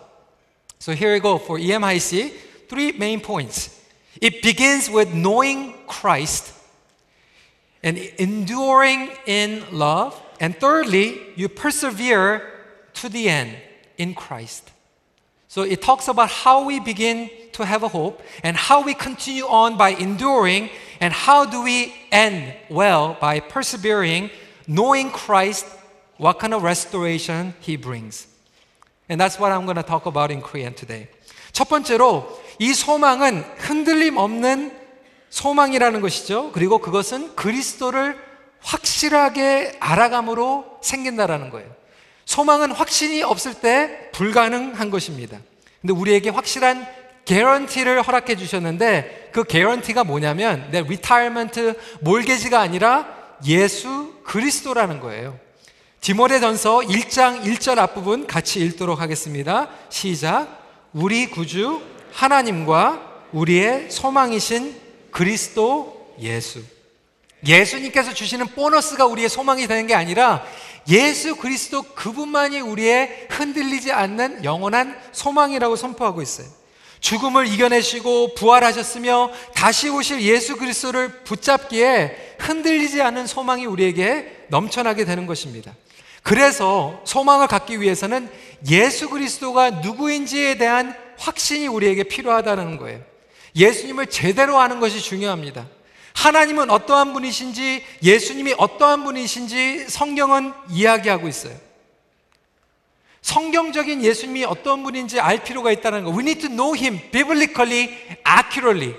So 0.80 0.94
here 0.94 1.14
we 1.14 1.20
go 1.20 1.38
for 1.38 1.58
EMIC, 1.58 2.34
three 2.70 2.92
main 2.94 3.22
points. 3.22 3.74
It 4.22 4.42
begins 4.42 4.90
with 4.90 5.14
knowing 5.14 5.76
Christ 5.88 6.54
and 7.84 7.98
enduring 7.98 9.10
in 9.26 9.64
love. 9.72 10.20
And 10.40 10.56
thirdly, 10.56 11.20
you 11.36 11.50
persevere 11.50 12.44
to 12.96 13.10
the 13.10 13.30
end 13.30 13.56
in 13.98 14.14
Christ. 14.14 14.72
So 15.48 15.62
it 15.64 15.82
talks 15.82 16.08
about 16.08 16.30
how 16.30 16.66
we 16.66 16.80
begin 16.80 17.30
to 17.54 17.66
have 17.66 17.84
a 17.84 17.88
hope 17.88 18.22
and 18.44 18.56
how 18.56 18.84
we 18.84 18.94
continue 18.94 19.46
on 19.46 19.78
by 19.78 19.90
enduring 19.90 20.70
and 21.00 21.14
how 21.14 21.46
do 21.46 21.64
we 21.64 21.94
end 22.12 22.54
well 22.70 23.18
by 23.20 23.40
persevering, 23.40 24.30
knowing 24.68 25.12
Christ, 25.12 25.66
what 26.20 26.40
kind 26.40 26.54
of 26.54 26.64
restoration 26.64 27.54
he 27.62 27.78
brings. 27.78 28.28
And 29.10 29.20
that's 29.20 29.40
what 29.40 29.52
I'm 29.52 29.66
going 29.66 29.78
to 29.78 29.84
talk 29.84 30.06
about 30.06 30.32
in 30.32 30.42
Korean 30.42 30.74
today. 30.74 31.08
첫 31.54 31.70
번째로 31.70 32.28
이 32.60 32.74
소망은 32.74 33.44
흔들림 33.58 34.18
없는 34.18 34.72
소망이라는 35.30 36.02
것이죠. 36.02 36.52
그리고 36.52 36.80
그것은 36.80 37.36
그리스도를 37.36 38.18
확실하게 38.60 39.78
알아감으로 39.80 40.80
생긴다라는 40.82 41.50
거예요. 41.50 41.70
소망은 42.26 42.72
확신이 42.72 43.24
없을 43.24 43.54
때 43.54 44.10
불가능한 44.12 44.90
것입니다. 44.90 45.40
근데 45.82 45.94
우리에게 45.94 46.30
확실한 46.30 46.86
개런티를 47.26 48.02
허락해 48.02 48.36
주셨는데 48.36 49.30
그 49.32 49.44
개런티가 49.44 50.04
뭐냐면 50.04 50.68
내 50.72 50.82
retirement 50.82 51.80
mortgage가 52.02 52.60
아니라 52.60 53.17
예수 53.46 54.14
그리스도라는 54.24 55.00
거예요. 55.00 55.38
디모데전서 56.02 56.80
1장 56.80 57.44
1절 57.44 57.78
앞부분 57.80 58.28
같이 58.28 58.60
읽도록 58.60 59.02
하겠습니다. 59.02 59.70
시작. 59.90 60.48
우리 60.94 61.30
구주 61.30 61.82
하나님과 62.14 63.26
우리의 63.34 63.92
소망이신 63.92 64.76
그리스도 65.12 66.16
예수. 66.20 66.64
예수님께서 67.46 68.14
주시는 68.14 68.48
보너스가 68.48 69.06
우리의 69.06 69.30
소망이 69.30 69.68
되는 69.68 69.86
게 69.86 69.94
아니라 69.94 70.44
예수 70.90 71.36
그리스도 71.36 71.84
그분만이 71.84 72.62
우리의 72.62 73.28
흔들리지 73.30 73.92
않는 73.92 74.44
영원한 74.44 74.98
소망이라고 75.12 75.76
선포하고 75.76 76.22
있어요. 76.22 76.48
죽음을 77.08 77.48
이겨내시고 77.48 78.34
부활하셨으며 78.36 79.32
다시 79.54 79.88
오실 79.88 80.24
예수 80.24 80.58
그리스도를 80.58 81.24
붙잡기에 81.24 82.36
흔들리지 82.38 83.02
않는 83.02 83.28
소망이 83.28 83.66
우리에게 83.66 84.48
넘쳐나게 84.50 85.06
되는 85.06 85.26
것입니다. 85.26 85.74
그래서 86.22 87.02
소망을 87.06 87.48
갖기 87.48 87.80
위해서는 87.80 88.30
예수 88.70 89.10
그리스도가 89.10 89.70
누구인지에 89.70 90.58
대한 90.58 90.94
확신이 91.18 91.68
우리에게 91.68 92.04
필요하다는 92.04 92.76
거예요. 92.76 93.00
예수님을 93.56 94.08
제대로 94.08 94.60
아는 94.60 94.82
것이 94.82 95.00
중요합니다. 95.00 95.66
하나님은 96.12 96.70
어떠한 96.70 97.14
분이신지, 97.14 97.86
예수님이 98.04 98.56
어떠한 98.58 99.06
분이신지 99.06 99.86
성경은 99.88 100.52
이야기하고 100.72 101.30
있어요. 101.30 101.67
성경적인 103.28 104.04
예수님이 104.04 104.46
어떤 104.46 104.84
분인지 104.84 105.20
알 105.20 105.44
필요가 105.44 105.70
있다는 105.70 106.06
거. 106.06 106.12
We 106.12 106.20
need 106.20 106.48
to 106.48 106.50
know 106.50 106.74
him 106.74 106.98
biblically, 107.12 107.90
accurately. 108.26 108.96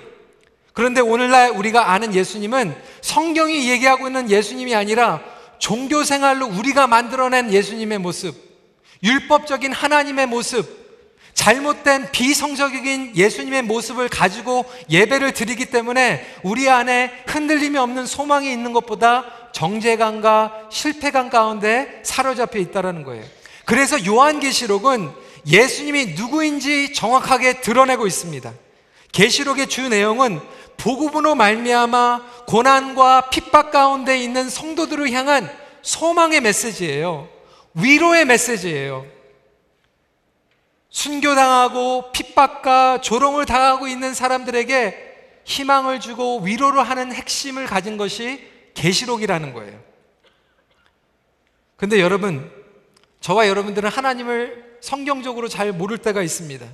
그런데 0.73 1.01
오늘날 1.01 1.49
우리가 1.49 1.91
아는 1.91 2.13
예수님은 2.13 2.75
성경이 3.01 3.67
얘기하고 3.71 4.05
있는 4.05 4.29
예수님이 4.29 4.75
아니라 4.75 5.19
종교 5.57 6.03
생활로 6.03 6.45
우리가 6.45 6.85
만들어낸 6.85 7.51
예수님의 7.51 7.97
모습, 7.97 8.35
율법적인 9.01 9.73
하나님의 9.73 10.27
모습, 10.27 10.77
잘못된 11.33 12.11
비성적인 12.11 13.15
예수님의 13.15 13.63
모습을 13.63 14.09
가지고 14.09 14.63
예배를 14.91 15.33
드리기 15.33 15.65
때문에 15.65 16.23
우리 16.43 16.69
안에 16.69 17.23
흔들림이 17.25 17.79
없는 17.79 18.05
소망이 18.05 18.51
있는 18.51 18.73
것보다 18.73 19.25
정제감과 19.53 20.67
실패감 20.69 21.31
가운데 21.31 22.01
사로잡혀 22.03 22.59
있다는 22.59 23.03
거예요. 23.03 23.38
그래서 23.69 24.03
요한계시록은 24.03 25.11
예수님이 25.45 26.15
누구인지 26.15 26.91
정확하게 26.91 27.61
드러내고 27.61 28.07
있습니다. 28.07 28.51
계시록의 29.11 29.67
주 29.67 29.87
내용은 29.89 30.41
복음으로 30.77 31.35
말미암아 31.35 32.45
고난과 32.47 33.29
핍박 33.29 33.69
가운데 33.69 34.17
있는 34.17 34.49
성도들을 34.49 35.11
향한 35.11 35.55
소망의 35.83 36.41
메시지예요. 36.41 37.29
위로의 37.75 38.25
메시지예요. 38.25 39.05
순교당하고 40.89 42.11
핍박과 42.11 43.01
조롱을 43.01 43.45
당하고 43.45 43.87
있는 43.87 44.15
사람들에게 44.15 45.43
희망을 45.43 45.99
주고 45.99 46.39
위로를 46.39 46.81
하는 46.81 47.13
핵심을 47.13 47.67
가진 47.67 47.97
것이 47.97 48.43
계시록이라는 48.73 49.53
거예요. 49.53 49.79
근데 51.77 51.99
여러분, 51.99 52.58
저와 53.21 53.47
여러분들은 53.47 53.89
하나님을 53.89 54.77
성경적으로 54.81 55.47
잘 55.47 55.71
모를 55.71 55.97
때가 55.97 56.21
있습니다. 56.21 56.65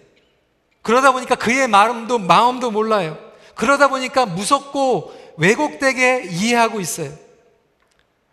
그러다 0.81 1.11
보니까 1.11 1.35
그의 1.35 1.67
마음도 1.67 2.19
마음도 2.19 2.69
몰라요. 2.69 3.17
그러다 3.55 3.87
보니까 3.87 4.25
무섭고 4.25 5.33
왜곡되게 5.37 6.27
이해하고 6.29 6.79
있어요. 6.79 7.11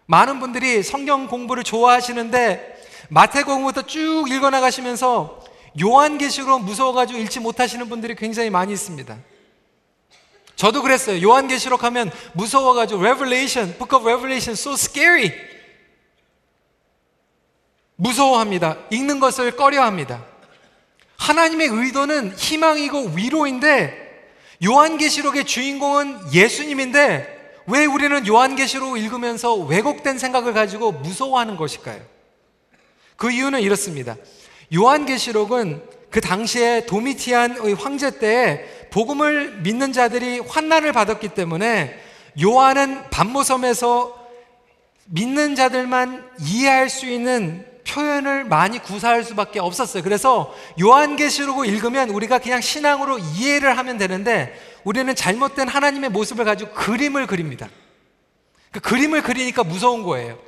많은 0.07 0.41
분들이 0.41 0.83
성경 0.83 1.27
공부를 1.27 1.65
좋아하시는데 1.65 2.83
마태복음부터 3.09 3.83
쭉 3.83 4.27
읽어 4.31 4.51
나가시면서 4.51 5.43
요한계시록 5.81 6.63
무서워가지고 6.63 7.19
읽지 7.21 7.41
못하시는 7.41 7.89
분들이 7.89 8.15
굉장히 8.15 8.51
많이 8.51 8.73
있습니다. 8.73 9.17
저도 10.57 10.83
그랬어요. 10.83 11.23
요한계시록 11.27 11.83
하면 11.85 12.11
무서워가지고 12.35 13.01
Revelation, 13.01 13.77
Book 13.79 13.97
of 13.97 14.07
Revelation, 14.07 14.53
so 14.53 14.75
scary. 14.75 15.33
무서워합니다. 18.03 18.79
읽는 18.91 19.21
것을 19.21 19.53
꺼려합니다. 19.53 20.25
하나님의 21.19 21.69
의도는 21.69 22.35
희망이고 22.37 23.13
위로인데 23.15 24.03
요한계시록의 24.65 25.45
주인공은 25.45 26.35
예수님인데 26.35 27.61
왜 27.69 27.85
우리는 27.85 28.27
요한계시록 28.27 28.99
읽으면서 28.99 29.55
왜곡된 29.55 30.19
생각을 30.19 30.53
가지고 30.53 30.91
무서워하는 30.91 31.57
것일까요? 31.57 32.01
그 33.17 33.31
이유는 33.31 33.61
이렇습니다. 33.61 34.17
요한계시록은 34.75 35.83
그 36.11 36.21
당시에 36.21 36.87
도미티안의 36.87 37.75
황제 37.75 38.19
때 38.19 38.89
복음을 38.91 39.61
믿는 39.61 39.93
자들이 39.93 40.41
환난을 40.41 40.93
받았기 40.93 41.29
때문에 41.29 41.97
요한은 42.43 43.11
반모섬에서 43.11 44.21
믿는 45.07 45.55
자들만 45.55 46.31
이해할 46.41 46.91
수 46.91 47.07
있는 47.07 47.72
표현을 47.87 48.45
많이 48.45 48.79
구사할 48.79 49.25
수밖에 49.25 49.61
없었어요. 49.61 50.03
그래서 50.03 50.55
요한계시록을 50.81 51.67
읽으면 51.67 52.11
우리가 52.11 52.39
그냥 52.39 52.61
신앙으로 52.61 53.19
이해를 53.19 53.77
하면 53.79 53.99
되는데 53.99 54.59
우리는 54.85 55.15
잘못된 55.15 55.69
하나님의 55.69 56.11
모습을 56.11 56.45
가지고 56.45 56.73
그림을 56.73 57.27
그립니다. 57.27 57.69
그 58.71 58.81
그림을 58.81 59.23
그리니까 59.23 59.65
무서운 59.65 60.03
거예요. 60.03 60.39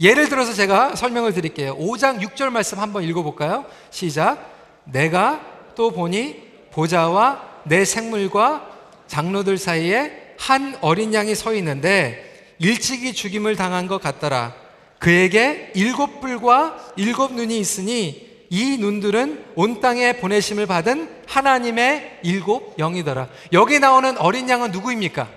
예를 0.00 0.28
들어서 0.28 0.52
제가 0.52 0.96
설명을 0.96 1.32
드릴게요. 1.32 1.76
5장 1.78 2.20
6절 2.20 2.50
말씀 2.50 2.78
한번 2.78 3.04
읽어볼까요? 3.04 3.64
시작. 3.90 4.50
내가 4.84 5.40
또 5.74 5.92
보니 5.92 6.42
보좌와 6.72 7.62
내 7.64 7.84
생물과 7.84 8.70
장로들 9.06 9.56
사이에 9.58 10.34
한 10.38 10.76
어린 10.80 11.14
양이 11.14 11.34
서 11.34 11.54
있는데 11.54 12.54
일찍이 12.58 13.12
죽임을 13.12 13.56
당한 13.56 13.86
것 13.86 14.00
같더라. 14.02 14.63
그에게 14.98 15.72
일곱 15.74 16.20
뿔과 16.20 16.92
일곱 16.96 17.34
눈이 17.34 17.58
있으니 17.58 18.34
이 18.50 18.76
눈들은 18.78 19.44
온 19.56 19.80
땅에 19.80 20.14
보내심을 20.14 20.66
받은 20.66 21.24
하나님의 21.26 22.20
일곱 22.22 22.76
영이더라. 22.78 23.28
여기 23.52 23.80
나오는 23.80 24.16
어린 24.18 24.48
양은 24.48 24.70
누구입니까? 24.70 25.28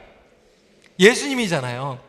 예수님이잖아요. 0.99 1.99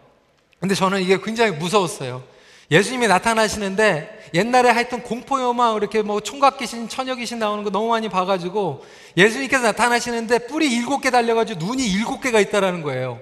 근데 0.60 0.74
저는 0.74 1.00
이게 1.00 1.18
굉장히 1.22 1.52
무서웠어요. 1.52 2.22
예수님이 2.70 3.06
나타나시는데 3.06 4.30
옛날에 4.34 4.70
하여튼 4.70 5.02
공포 5.02 5.40
영화 5.40 5.74
이렇게 5.76 6.02
뭐 6.02 6.20
총각 6.20 6.58
귀신, 6.58 6.88
처녀 6.88 7.14
귀신 7.14 7.38
나오는 7.38 7.64
거 7.64 7.70
너무 7.70 7.88
많이 7.88 8.08
봐가지고 8.08 8.84
예수님께서 9.16 9.62
나타나시는데 9.62 10.46
뿔이 10.48 10.66
일곱 10.66 11.00
개 11.00 11.10
달려가지고 11.10 11.64
눈이 11.64 11.86
일곱 11.86 12.20
개가 12.20 12.40
있다라는 12.40 12.82
거예요. 12.82 13.20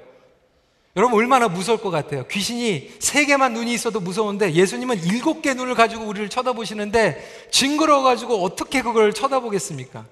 여러분 0.96 1.18
얼마나 1.18 1.48
무서울 1.48 1.78
것 1.78 1.90
같아요. 1.90 2.26
귀신이 2.26 2.90
세 3.00 3.26
개만 3.26 3.52
눈이 3.52 3.72
있어도 3.74 4.00
무서운데 4.00 4.54
예수님은 4.54 5.04
일곱 5.04 5.42
개 5.42 5.52
눈을 5.52 5.74
가지고 5.74 6.04
우리를 6.04 6.30
쳐다보시는데 6.30 7.48
징그러워 7.50 8.02
가지고 8.02 8.42
어떻게 8.42 8.80
그걸 8.80 9.12
쳐다보겠습니까? 9.12 10.06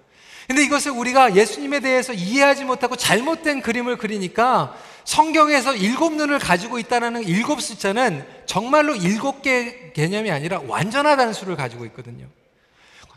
근데 0.47 0.63
이것을 0.63 0.93
우리가 0.93 1.37
예수님에 1.37 1.81
대해서 1.81 2.13
이해하지 2.13 2.65
못하고 2.65 2.97
잘못된 2.97 3.63
그림을 3.63 3.97
그리니까 3.97 4.77
성경에서 5.05 5.75
일곱 5.75 6.13
눈을 6.13 6.39
가지고 6.39 6.79
있다는 6.79 7.27
일곱 7.27 7.63
숫자는 7.63 8.27
정말로 8.45 8.95
일곱 8.95 9.41
개 9.41 9.91
개념이 9.95 10.31
아니라 10.31 10.61
완전하다는 10.67 11.33
수를 11.33 11.57
가지고 11.57 11.87
있거든요. 11.87 12.27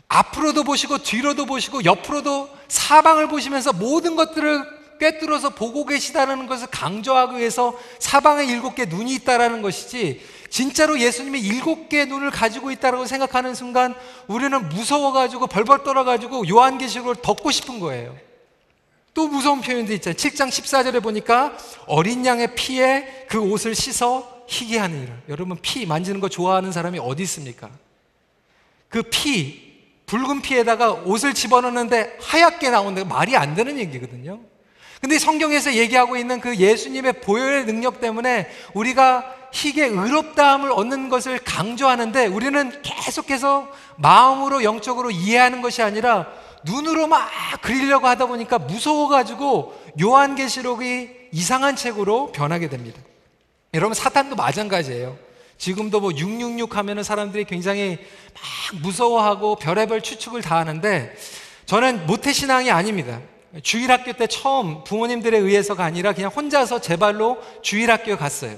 앞으로도 0.08 0.64
보시고 0.64 0.98
뒤로도 0.98 1.44
보시고 1.44 1.84
옆으로도 1.84 2.48
사방을 2.68 3.28
보시면서 3.28 3.74
모든 3.74 4.16
것들을 4.16 4.77
꿰뚫어서 4.98 5.50
보고 5.50 5.84
계시다는 5.84 6.46
것을 6.46 6.66
강조하기 6.68 7.38
위해서 7.38 7.78
사방에 7.98 8.44
일곱 8.44 8.74
개 8.74 8.84
눈이 8.84 9.14
있다라는 9.14 9.62
것이지 9.62 10.20
진짜로 10.50 10.98
예수님이 10.98 11.40
일곱 11.40 11.88
개 11.88 12.04
눈을 12.04 12.30
가지고 12.30 12.70
있다고 12.70 13.06
생각하는 13.06 13.54
순간 13.54 13.94
우리는 14.26 14.68
무서워가지고 14.68 15.46
벌벌 15.46 15.84
떨어가지고 15.84 16.48
요한계시록을 16.48 17.16
덮고 17.16 17.50
싶은 17.50 17.80
거예요. 17.80 18.16
또 19.14 19.26
무서운 19.26 19.60
표현도 19.60 19.92
있잖아요. 19.94 20.16
7장 20.16 20.48
14절에 20.48 21.02
보니까 21.02 21.56
어린 21.86 22.24
양의 22.24 22.54
피에 22.54 23.26
그 23.28 23.38
옷을 23.38 23.74
씻어 23.74 24.44
희게 24.46 24.78
하느니라. 24.78 25.14
여러분 25.28 25.58
피 25.60 25.86
만지는 25.86 26.20
거 26.20 26.28
좋아하는 26.28 26.72
사람이 26.72 26.98
어디 26.98 27.24
있습니까? 27.24 27.68
그 28.88 29.02
피, 29.02 29.68
붉은 30.06 30.40
피에다가 30.40 30.92
옷을 30.92 31.34
집어넣는데 31.34 32.16
하얗게 32.20 32.70
나오는데 32.70 33.04
말이 33.04 33.36
안 33.36 33.54
되는 33.54 33.78
얘기거든요. 33.78 34.40
근데 35.00 35.18
성경에서 35.18 35.74
얘기하고 35.74 36.16
있는 36.16 36.40
그 36.40 36.56
예수님의 36.56 37.20
보혈의 37.20 37.66
능력 37.66 38.00
때문에 38.00 38.48
우리가 38.74 39.34
희게 39.52 39.86
의롭다함을 39.86 40.72
얻는 40.72 41.08
것을 41.08 41.38
강조하는데 41.38 42.26
우리는 42.26 42.82
계속해서 42.82 43.68
마음으로 43.96 44.62
영적으로 44.64 45.10
이해하는 45.10 45.62
것이 45.62 45.82
아니라 45.82 46.26
눈으로 46.64 47.06
막 47.06 47.28
그리려고 47.62 48.08
하다 48.08 48.26
보니까 48.26 48.58
무서워가지고 48.58 49.74
요한계시록이 50.00 51.10
이상한 51.32 51.76
책으로 51.76 52.32
변하게 52.32 52.68
됩니다. 52.68 53.00
여러분 53.74 53.94
사탄도 53.94 54.36
마찬가지예요. 54.36 55.16
지금도 55.56 56.00
뭐 56.00 56.12
666 56.12 56.76
하면은 56.76 57.02
사람들이 57.02 57.44
굉장히 57.44 57.98
막 58.34 58.80
무서워하고 58.80 59.56
별의별 59.56 60.02
추측을 60.02 60.40
다 60.42 60.56
하는데 60.56 61.14
저는 61.66 62.06
모태신앙이 62.06 62.70
아닙니다. 62.70 63.20
주일학교 63.62 64.12
때 64.12 64.26
처음 64.26 64.84
부모님들에 64.84 65.38
의해서가 65.38 65.84
아니라 65.84 66.12
그냥 66.12 66.30
혼자서 66.30 66.80
제 66.80 66.96
발로 66.96 67.38
주일학교에 67.62 68.16
갔어요. 68.16 68.56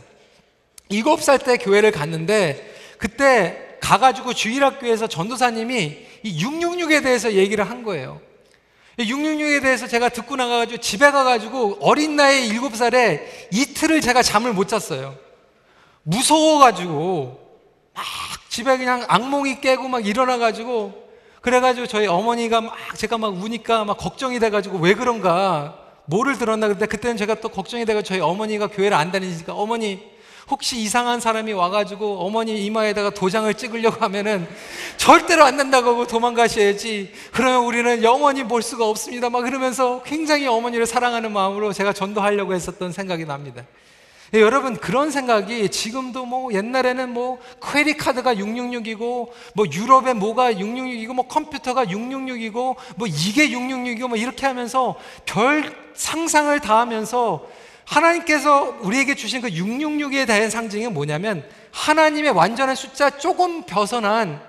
일곱 0.88 1.23
살 1.23 1.38
때 1.38 1.56
교회를 1.56 1.93
갔는데 1.93 2.75
그때 2.99 3.76
가가지고 3.80 4.34
주일학교에서 4.34 5.06
전도사님이 5.06 5.99
이 6.23 6.45
666에 6.45 7.02
대해서 7.02 7.32
얘기를 7.32 7.69
한 7.69 7.82
거예요. 7.82 8.21
666에 8.99 9.62
대해서 9.62 9.86
제가 9.86 10.10
듣고 10.10 10.36
나가가지고 10.36 10.80
집에 10.80 11.10
가가지고 11.10 11.78
어린 11.80 12.17
나이 12.17 12.49
일곱 12.49 12.76
살에 12.76 13.49
이틀을 13.52 14.00
제가 14.00 14.23
잠을 14.23 14.52
못 14.52 14.69
잤어요. 14.69 15.17
무서워가지고 16.02 17.41
막 17.95 18.04
집에 18.50 18.76
그냥 18.76 19.04
악몽이 19.08 19.60
깨고 19.60 19.88
막 19.88 20.06
일어나가지고 20.06 21.09
그래가지고 21.41 21.87
저희 21.87 22.07
어머니가 22.07 22.61
막 22.61 22.75
제가 22.97 23.19
막 23.19 23.29
우니까 23.29 23.85
막 23.85 23.97
걱정이 23.97 24.39
돼가지고 24.39 24.79
왜 24.79 24.95
그런가 24.95 25.76
뭐를 26.05 26.37
들었나 26.39 26.69
근데 26.69 26.87
그때는 26.87 27.17
제가 27.17 27.37
또 27.37 27.49
걱정이 27.49 27.85
돼가 27.85 28.03
저희 28.03 28.21
어머니가 28.21 28.67
교회를 28.67 28.97
안 28.97 29.11
다니시니까 29.13 29.55
어머니 29.55 30.03
혹시 30.50 30.79
이상한 30.79 31.21
사람이 31.21 31.53
와가지고 31.53 32.19
어머니 32.19 32.65
이마에다가 32.67 33.11
도장을 33.11 33.53
찍으려고 33.55 34.05
하면은 34.05 34.49
절대로 34.97 35.45
안 35.45 35.57
된다고 35.57 35.91
하고 35.91 36.07
도망가셔야지. 36.09 37.13
그러면 37.33 37.65
우리는 37.65 38.03
영원히 38.03 38.43
볼 38.43 38.61
수가 38.61 38.85
없습니다. 38.89 39.31
막 39.31 39.43
그러면서 39.43 40.03
굉장히 40.03 40.49
어머니를 40.49 40.87
사랑하는 40.87 41.33
마음으로 41.33 41.73
제가 41.73 41.93
전도하려고 41.93 42.53
했었던 42.53 42.91
생각이 42.91 43.26
납니다. 43.26 43.65
예, 44.32 44.40
여러분 44.40 44.76
그런 44.76 45.10
생각이 45.10 45.69
지금도 45.71 46.25
뭐 46.25 46.52
옛날에는 46.52 47.12
뭐 47.12 47.40
크레딧 47.58 47.97
카드가 47.99 48.34
666이고 48.36 49.28
뭐 49.54 49.66
유럽에 49.73 50.12
뭐가 50.12 50.52
666이고 50.52 51.14
뭐 51.14 51.26
컴퓨터가 51.26 51.86
666이고 51.86 52.76
뭐 52.95 53.08
이게 53.08 53.49
666이고 53.49 54.08
뭐 54.08 54.16
이렇게 54.16 54.47
하면서 54.47 54.95
별 55.25 55.75
상상을 55.95 56.60
다 56.60 56.78
하면서 56.78 57.45
하나님께서 57.84 58.78
우리에게 58.82 59.16
주신 59.16 59.40
그 59.40 59.49
666에 59.49 60.28
대한 60.28 60.49
상징이 60.49 60.86
뭐냐면 60.88 61.45
하나님의 61.73 62.30
완전한 62.30 62.76
숫자 62.76 63.10
조금 63.10 63.64
벗어난 63.64 64.40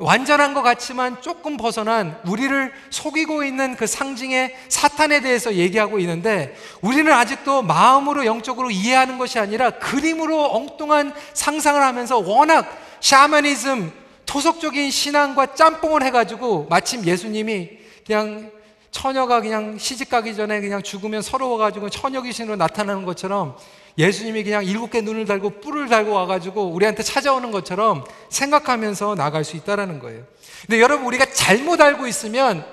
완전한 0.00 0.54
것 0.54 0.62
같지만 0.62 1.20
조금 1.20 1.58
벗어난 1.58 2.18
우리를 2.26 2.72
속이고 2.88 3.44
있는 3.44 3.76
그 3.76 3.86
상징의 3.86 4.56
사탄에 4.70 5.20
대해서 5.20 5.54
얘기하고 5.54 5.98
있는데 5.98 6.56
우리는 6.80 7.12
아직도 7.12 7.60
마음으로 7.62 8.24
영적으로 8.24 8.70
이해하는 8.70 9.18
것이 9.18 9.38
아니라 9.38 9.70
그림으로 9.70 10.56
엉뚱한 10.56 11.12
상상을 11.34 11.80
하면서 11.80 12.18
워낙 12.18 12.66
샤머니즘 13.00 13.92
토속적인 14.24 14.90
신앙과 14.90 15.54
짬뽕을 15.54 16.02
해가지고 16.04 16.66
마침 16.70 17.04
예수님이 17.04 17.68
그냥 18.06 18.50
처녀가 18.90 19.42
그냥 19.42 19.76
시집 19.76 20.08
가기 20.08 20.34
전에 20.34 20.62
그냥 20.62 20.82
죽으면 20.82 21.20
서러워가지고 21.20 21.90
처녀 21.90 22.22
귀신으로 22.22 22.56
나타나는 22.56 23.04
것처럼 23.04 23.56
예수님이 23.98 24.44
그냥 24.44 24.64
일곱 24.64 24.90
개 24.90 25.00
눈을 25.00 25.24
달고 25.24 25.60
뿔을 25.60 25.88
달고 25.88 26.12
와가지고 26.12 26.68
우리한테 26.68 27.02
찾아오는 27.02 27.50
것처럼 27.50 28.04
생각하면서 28.28 29.14
나갈 29.14 29.44
수 29.44 29.56
있다라는 29.56 29.98
거예요. 29.98 30.24
근데 30.62 30.80
여러분 30.80 31.06
우리가 31.06 31.26
잘못 31.32 31.80
알고 31.80 32.06
있으면 32.06 32.64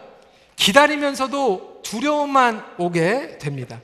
기다리면서도 0.55 1.81
두려움만 1.83 2.63
오게 2.77 3.37
됩니다. 3.39 3.81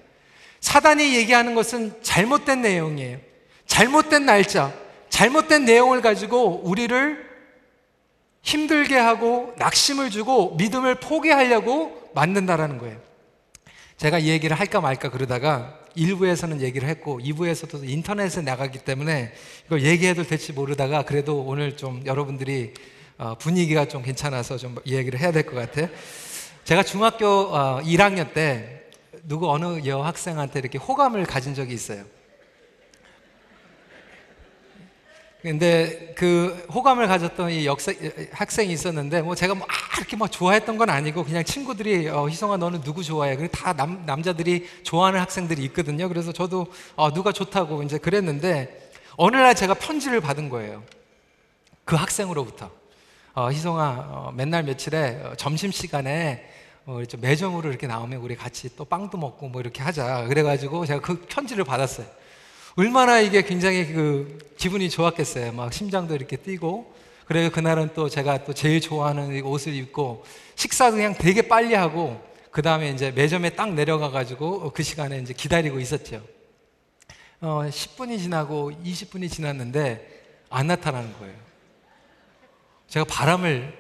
사단이 0.60 1.16
얘기하는 1.16 1.56
것은 1.56 2.02
잘못된 2.02 2.62
내용이에요. 2.62 3.20
잘못된 3.68 4.26
날짜, 4.26 4.74
잘못된 5.10 5.66
내용을 5.66 6.02
가지고 6.02 6.62
우리를 6.64 7.34
힘들게 8.42 8.98
하고 8.98 9.54
낙심을 9.58 10.10
주고 10.10 10.56
믿음을 10.56 10.96
포기하려고 10.96 12.10
만든다라는 12.14 12.78
거예요. 12.78 12.98
제가 13.98 14.20
이 14.20 14.30
얘기를 14.30 14.60
할까 14.60 14.82
말까 14.82 15.10
그러다가 15.10 15.80
1부에서는 15.96 16.60
얘기를 16.62 16.88
했고 16.88 17.20
2부에서도 17.20 17.88
인터넷에 17.88 18.42
나가기 18.42 18.80
때문에 18.80 19.34
이걸 19.66 19.84
얘기해도 19.84 20.24
될지 20.24 20.54
모르다가 20.54 21.04
그래도 21.04 21.42
오늘 21.42 21.78
좀 21.78 22.02
여러분들이 22.06 22.74
어, 23.18 23.36
분위기가 23.38 23.88
좀 23.88 24.02
괜찮아서 24.02 24.58
좀 24.58 24.76
얘기를 24.86 25.20
해야 25.20 25.32
될 25.32 25.44
것 25.44 25.56
같아요. 25.56 25.88
제가 26.64 26.84
중학교 26.84 27.52
1학년 27.84 28.30
어, 28.30 28.34
때 28.34 28.84
누구 29.28 29.52
어느 29.52 29.86
여학생한테 29.86 30.60
이렇게 30.60 30.78
호감을 30.78 31.26
가진 31.26 31.54
적이 31.54 31.74
있어요. 31.74 32.04
근데 35.44 36.14
그 36.16 36.66
호감을 36.74 37.06
가졌던 37.08 37.52
이 37.52 37.66
역사, 37.66 37.92
학생이 38.32 38.72
있었는데 38.72 39.22
뭐 39.22 39.36
제가 39.36 39.54
뭐 39.54 39.68
아, 39.70 39.98
이렇게 39.98 40.16
막 40.16 40.32
좋아했던 40.32 40.78
건 40.78 40.90
아니고 40.90 41.26
그냥 41.26 41.44
친구들이 41.44 42.08
어, 42.08 42.30
희성아 42.30 42.56
너는 42.56 42.80
누구 42.82 43.04
좋아해? 43.04 43.36
그리고 43.36 43.52
다 43.52 43.74
남, 43.74 44.06
남자들이 44.06 44.66
좋아하는 44.84 45.20
학생들이 45.20 45.62
있거든요. 45.66 46.08
그래서 46.08 46.32
저도 46.32 46.68
어, 46.96 47.12
누가 47.12 47.34
좋다고 47.34 47.84
이제 47.84 47.98
그랬는데 47.98 48.90
어느 49.18 49.36
날 49.36 49.54
제가 49.54 49.74
편지를 49.74 50.22
받은 50.22 50.48
거예요. 50.48 50.82
그 51.84 51.98
학생으로부터 51.98 52.72
어, 53.34 53.50
희성아 53.50 54.08
어, 54.12 54.32
맨날 54.34 54.64
며칠에 54.64 55.24
어, 55.26 55.34
점심 55.36 55.74
시간에 55.74 56.50
어, 56.86 57.02
매점으로 57.20 57.68
이렇게 57.70 57.86
나오면 57.86 58.22
우리 58.22 58.38
같이 58.38 58.74
또 58.78 58.86
빵도 58.86 59.18
먹고 59.18 59.50
뭐 59.50 59.60
이렇게 59.60 59.84
하자. 59.84 60.24
그래가지고 60.30 60.86
제가 60.86 61.02
그 61.02 61.20
편지를 61.28 61.66
받았어요. 61.66 62.23
얼마나 62.76 63.20
이게 63.20 63.44
굉장히 63.44 63.86
그 63.94 64.40
기분이 64.58 64.90
좋았겠어요. 64.90 65.52
막 65.52 65.72
심장도 65.72 66.16
이렇게 66.16 66.38
뛰고. 66.38 66.94
그래서 67.26 67.52
그날은 67.52 67.92
또 67.94 68.10
제가 68.10 68.44
또 68.44 68.54
제일 68.54 68.82
좋아하는 68.82 69.42
옷을 69.44 69.74
입고 69.74 70.26
식사도 70.56 70.98
그냥 70.98 71.14
되게 71.14 71.44
빨리 71.44 71.74
하고 71.74 72.22
그 72.52 72.62
다음에 72.62 72.90
이제 72.90 73.12
매점에 73.12 73.52
딱 73.52 73.74
내려가가지고 73.74 74.72
그 74.72 74.84
시간에 74.84 75.20
이제 75.20 75.34
기다리고 75.34 75.80
있었죠. 75.80 76.22
어, 77.42 77.62
10분이 77.70 78.20
지나고 78.20 78.72
20분이 78.72 79.30
지났는데 79.30 80.24
안 80.50 80.68
나타나는 80.68 81.14
거예요. 81.20 81.36
제가 82.88 83.06
바람을 83.06 83.78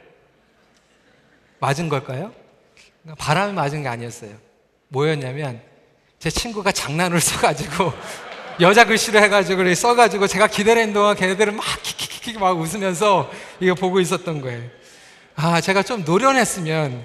맞은 1.60 1.90
걸까요? 1.90 2.34
바람이 3.18 3.54
맞은 3.54 3.84
게 3.84 3.88
아니었어요. 3.88 4.36
뭐였냐면 4.88 5.62
제 6.20 6.30
친구가 6.30 6.72
장난을 6.72 7.20
써가지고 7.22 7.94
여자 8.62 8.86
글씨로 8.86 9.20
해가지고 9.20 9.74
써가지고 9.74 10.28
제가 10.28 10.48
기다리는 10.48 10.94
동안 10.94 11.16
걔네들은 11.16 11.56
막 11.56 11.66
키키키키 11.82 12.38
막 12.38 12.60
웃으면서 12.60 13.32
이거 13.60 13.74
보고 13.74 14.00
있었던 14.00 14.42
거예요. 14.42 14.62
아 15.36 15.60
제가 15.60 15.82
좀 15.82 16.04
노련했으면 16.04 17.04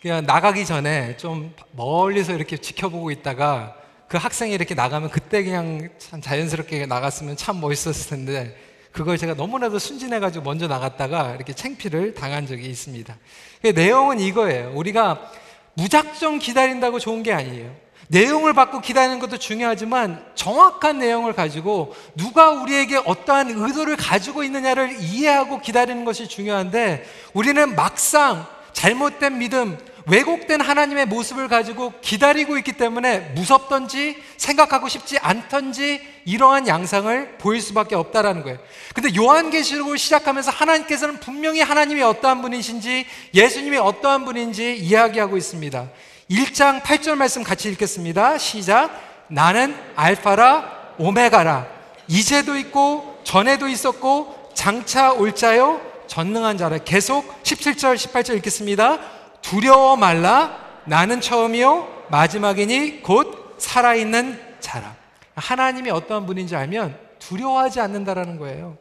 그냥 0.00 0.24
나가기 0.24 0.64
전에 0.64 1.16
좀 1.16 1.52
멀리서 1.72 2.32
이렇게 2.32 2.56
지켜보고 2.56 3.10
있다가 3.10 3.74
그 4.06 4.16
학생이 4.16 4.54
이렇게 4.54 4.74
나가면 4.74 5.10
그때 5.10 5.42
그냥 5.42 5.88
참 5.98 6.20
자연스럽게 6.20 6.86
나갔으면 6.86 7.36
참 7.36 7.60
멋있었을 7.60 8.10
텐데 8.10 8.56
그걸 8.92 9.18
제가 9.18 9.34
너무나도 9.34 9.78
순진해가지고 9.80 10.44
먼저 10.44 10.68
나갔다가 10.68 11.34
이렇게 11.34 11.52
챙피를 11.52 12.14
당한 12.14 12.46
적이 12.46 12.68
있습니다. 12.68 13.16
그 13.62 13.68
내용은 13.68 14.20
이거예요. 14.20 14.72
우리가 14.74 15.30
무작정 15.74 16.38
기다린다고 16.38 17.00
좋은 17.00 17.22
게 17.22 17.32
아니에요. 17.32 17.87
내용을 18.08 18.54
받고 18.54 18.80
기다리는 18.80 19.18
것도 19.18 19.36
중요하지만 19.36 20.24
정확한 20.34 20.98
내용을 20.98 21.34
가지고 21.34 21.94
누가 22.16 22.50
우리에게 22.50 23.00
어떠한 23.04 23.50
의도를 23.50 23.96
가지고 23.96 24.42
있느냐를 24.42 24.96
이해하고 25.00 25.60
기다리는 25.60 26.04
것이 26.04 26.26
중요한데 26.26 27.06
우리는 27.34 27.74
막상 27.74 28.46
잘못된 28.72 29.38
믿음, 29.38 29.78
왜곡된 30.06 30.62
하나님의 30.62 31.04
모습을 31.06 31.48
가지고 31.48 31.92
기다리고 32.00 32.56
있기 32.58 32.72
때문에 32.72 33.32
무섭던지 33.34 34.16
생각하고 34.38 34.88
싶지 34.88 35.18
않던지 35.18 36.00
이러한 36.24 36.66
양상을 36.66 37.36
보일 37.36 37.60
수밖에 37.60 37.94
없다라는 37.94 38.42
거예요. 38.42 38.58
근데 38.94 39.14
요한계시록을 39.14 39.98
시작하면서 39.98 40.50
하나님께서는 40.50 41.20
분명히 41.20 41.60
하나님이 41.60 42.02
어떠한 42.02 42.40
분이신지 42.40 43.04
예수님이 43.34 43.76
어떠한 43.76 44.24
분인지 44.24 44.76
이야기하고 44.76 45.36
있습니다. 45.36 45.88
1장 46.30 46.82
8절 46.82 47.16
말씀 47.16 47.42
같이 47.42 47.70
읽겠습니다. 47.70 48.38
시작. 48.38 48.90
나는 49.28 49.74
알파라 49.96 50.94
오메가라. 50.98 51.66
이제도 52.06 52.56
있고 52.56 53.20
전에도 53.24 53.68
있었고 53.68 54.50
장차 54.54 55.12
올 55.12 55.34
자요 55.34 55.80
전능한 56.06 56.58
자라. 56.58 56.78
계속 56.78 57.42
17절 57.42 57.94
18절 57.94 58.36
읽겠습니다. 58.38 58.98
두려워 59.40 59.96
말라 59.96 60.82
나는 60.84 61.20
처음이요 61.20 62.06
마지막이니 62.10 63.02
곧 63.02 63.56
살아있는 63.58 64.56
자라. 64.60 64.96
하나님이 65.34 65.90
어떠한 65.90 66.26
분인지 66.26 66.56
알면 66.56 66.98
두려워하지 67.18 67.80
않는다라는 67.80 68.38
거예요. 68.38 68.76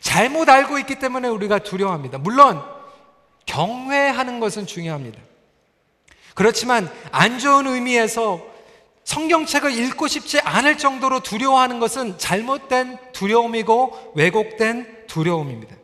잘못 0.00 0.48
알고 0.48 0.78
있기 0.78 0.98
때문에 0.98 1.28
우리가 1.28 1.58
두려워합니다. 1.58 2.18
물론 2.18 2.62
경외하는 3.46 4.40
것은 4.40 4.66
중요합니다. 4.66 5.29
그렇지만 6.40 6.90
안 7.12 7.38
좋은 7.38 7.66
의미에서 7.66 8.40
성경책을 9.04 9.72
읽고 9.72 10.08
싶지 10.08 10.40
않을 10.40 10.78
정도로 10.78 11.20
두려워하는 11.20 11.80
것은 11.80 12.16
잘못된 12.16 12.96
두려움이고 13.12 14.14
왜곡된 14.14 15.04
두려움입니다. 15.06 15.76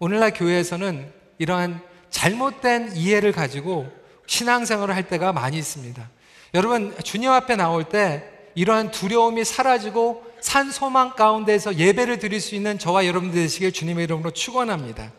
오늘날 0.00 0.34
교회에서는 0.34 1.10
이러한 1.38 1.80
잘못된 2.10 2.94
이해를 2.94 3.32
가지고 3.32 3.88
신앙생활을 4.26 4.94
할 4.94 5.08
때가 5.08 5.32
많이 5.32 5.56
있습니다. 5.56 6.10
여러분, 6.52 6.94
주님 7.02 7.30
앞에 7.30 7.56
나올 7.56 7.84
때 7.84 8.22
이러한 8.54 8.90
두려움이 8.90 9.46
사라지고 9.46 10.26
산 10.42 10.70
소망 10.70 11.14
가운데서 11.14 11.76
예배를 11.76 12.18
드릴 12.18 12.38
수 12.38 12.54
있는 12.54 12.78
저와 12.78 13.06
여러분들 13.06 13.40
되시길 13.40 13.72
주님의 13.72 14.04
이름으로 14.04 14.32
축원합니다. 14.32 15.10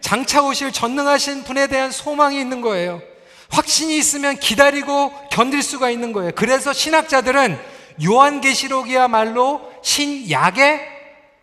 장차 0.00 0.42
오실 0.42 0.72
전능하신 0.72 1.44
분에 1.44 1.66
대한 1.66 1.90
소망이 1.90 2.40
있는 2.40 2.62
거예요. 2.62 3.09
확신이 3.50 3.98
있으면 3.98 4.36
기다리고 4.36 5.12
견딜 5.30 5.62
수가 5.62 5.90
있는 5.90 6.12
거예요. 6.12 6.30
그래서 6.34 6.72
신학자들은 6.72 7.58
요한계시록이야말로 8.02 9.60
신약의 9.82 10.80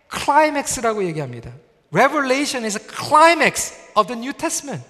클라이맥스라고 0.08 1.04
얘기합니다. 1.04 1.52
Revelation 1.92 2.64
is 2.64 2.78
a 2.78 2.84
climax 2.86 3.74
of 3.94 4.06
the 4.06 4.18
New 4.18 4.32
Testament. 4.32 4.84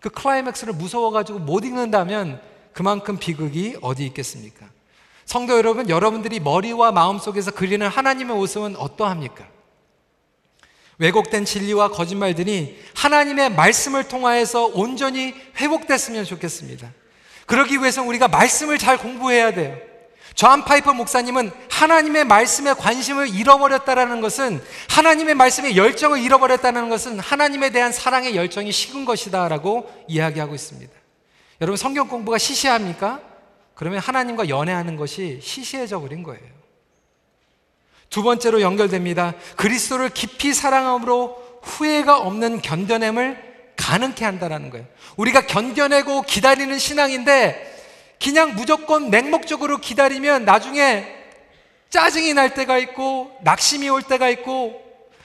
그 0.00 0.10
클라이맥스를 0.10 0.74
무서워가지고 0.74 1.38
못 1.38 1.64
읽는다면 1.64 2.40
그만큼 2.72 3.16
비극이 3.16 3.78
어디 3.80 4.04
있겠습니까? 4.06 4.66
성도 5.24 5.56
여러분, 5.56 5.88
여러분들이 5.88 6.40
머리와 6.40 6.92
마음 6.92 7.18
속에서 7.18 7.50
그리는 7.50 7.86
하나님의 7.86 8.36
모습은 8.36 8.76
어떠합니까? 8.76 9.46
왜곡된 10.98 11.44
진리와 11.44 11.88
거짓말들이 11.88 12.78
하나님의 12.94 13.50
말씀을 13.50 14.04
통하여서 14.04 14.66
온전히 14.74 15.34
회복됐으면 15.56 16.24
좋겠습니다. 16.24 16.92
그러기 17.46 17.78
위해서 17.78 18.02
우리가 18.02 18.28
말씀을 18.28 18.78
잘 18.78 18.96
공부해야 18.98 19.52
돼요. 19.52 19.76
존 20.34 20.64
파이퍼 20.64 20.94
목사님은 20.94 21.52
하나님의 21.70 22.24
말씀에 22.24 22.74
관심을 22.74 23.28
잃어버렸다라는 23.28 24.20
것은 24.20 24.60
하나님의 24.88 25.34
말씀에 25.36 25.76
열정을 25.76 26.20
잃어버렸다는 26.20 26.88
것은 26.88 27.20
하나님에 27.20 27.70
대한 27.70 27.92
사랑의 27.92 28.34
열정이 28.34 28.72
식은 28.72 29.04
것이다라고 29.04 29.88
이야기하고 30.08 30.54
있습니다. 30.54 30.92
여러분 31.60 31.76
성경 31.76 32.08
공부가 32.08 32.38
시시합니까? 32.38 33.20
그러면 33.74 34.00
하나님과 34.00 34.48
연애하는 34.48 34.96
것이 34.96 35.38
시시해져 35.40 36.00
버린 36.00 36.22
거예요. 36.22 36.53
두 38.14 38.22
번째로 38.22 38.60
연결됩니다. 38.60 39.34
그리스도를 39.56 40.08
깊이 40.08 40.54
사랑함으로 40.54 41.36
후회가 41.62 42.18
없는 42.20 42.62
견뎌냄을 42.62 43.72
가능케 43.74 44.24
한다라는 44.24 44.70
거예요. 44.70 44.86
우리가 45.16 45.48
견뎌내고 45.48 46.22
기다리는 46.22 46.78
신앙인데 46.78 47.74
그냥 48.22 48.54
무조건 48.54 49.10
맹목적으로 49.10 49.78
기다리면 49.78 50.44
나중에 50.44 51.12
짜증이 51.90 52.34
날 52.34 52.54
때가 52.54 52.78
있고 52.78 53.36
낙심이 53.42 53.88
올 53.88 54.00
때가 54.00 54.28
있고 54.28 54.80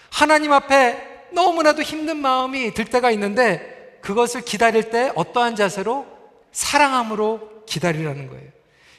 하나님 0.10 0.52
앞에 0.52 1.28
너무나도 1.32 1.84
힘든 1.84 2.18
마음이 2.18 2.74
들 2.74 2.86
때가 2.86 3.12
있는데 3.12 4.00
그것을 4.02 4.42
기다릴 4.42 4.90
때 4.90 5.12
어떠한 5.14 5.56
자세로 5.56 6.08
사랑함으로 6.52 7.66
기다리라는 7.68 8.30
거예요. 8.30 8.50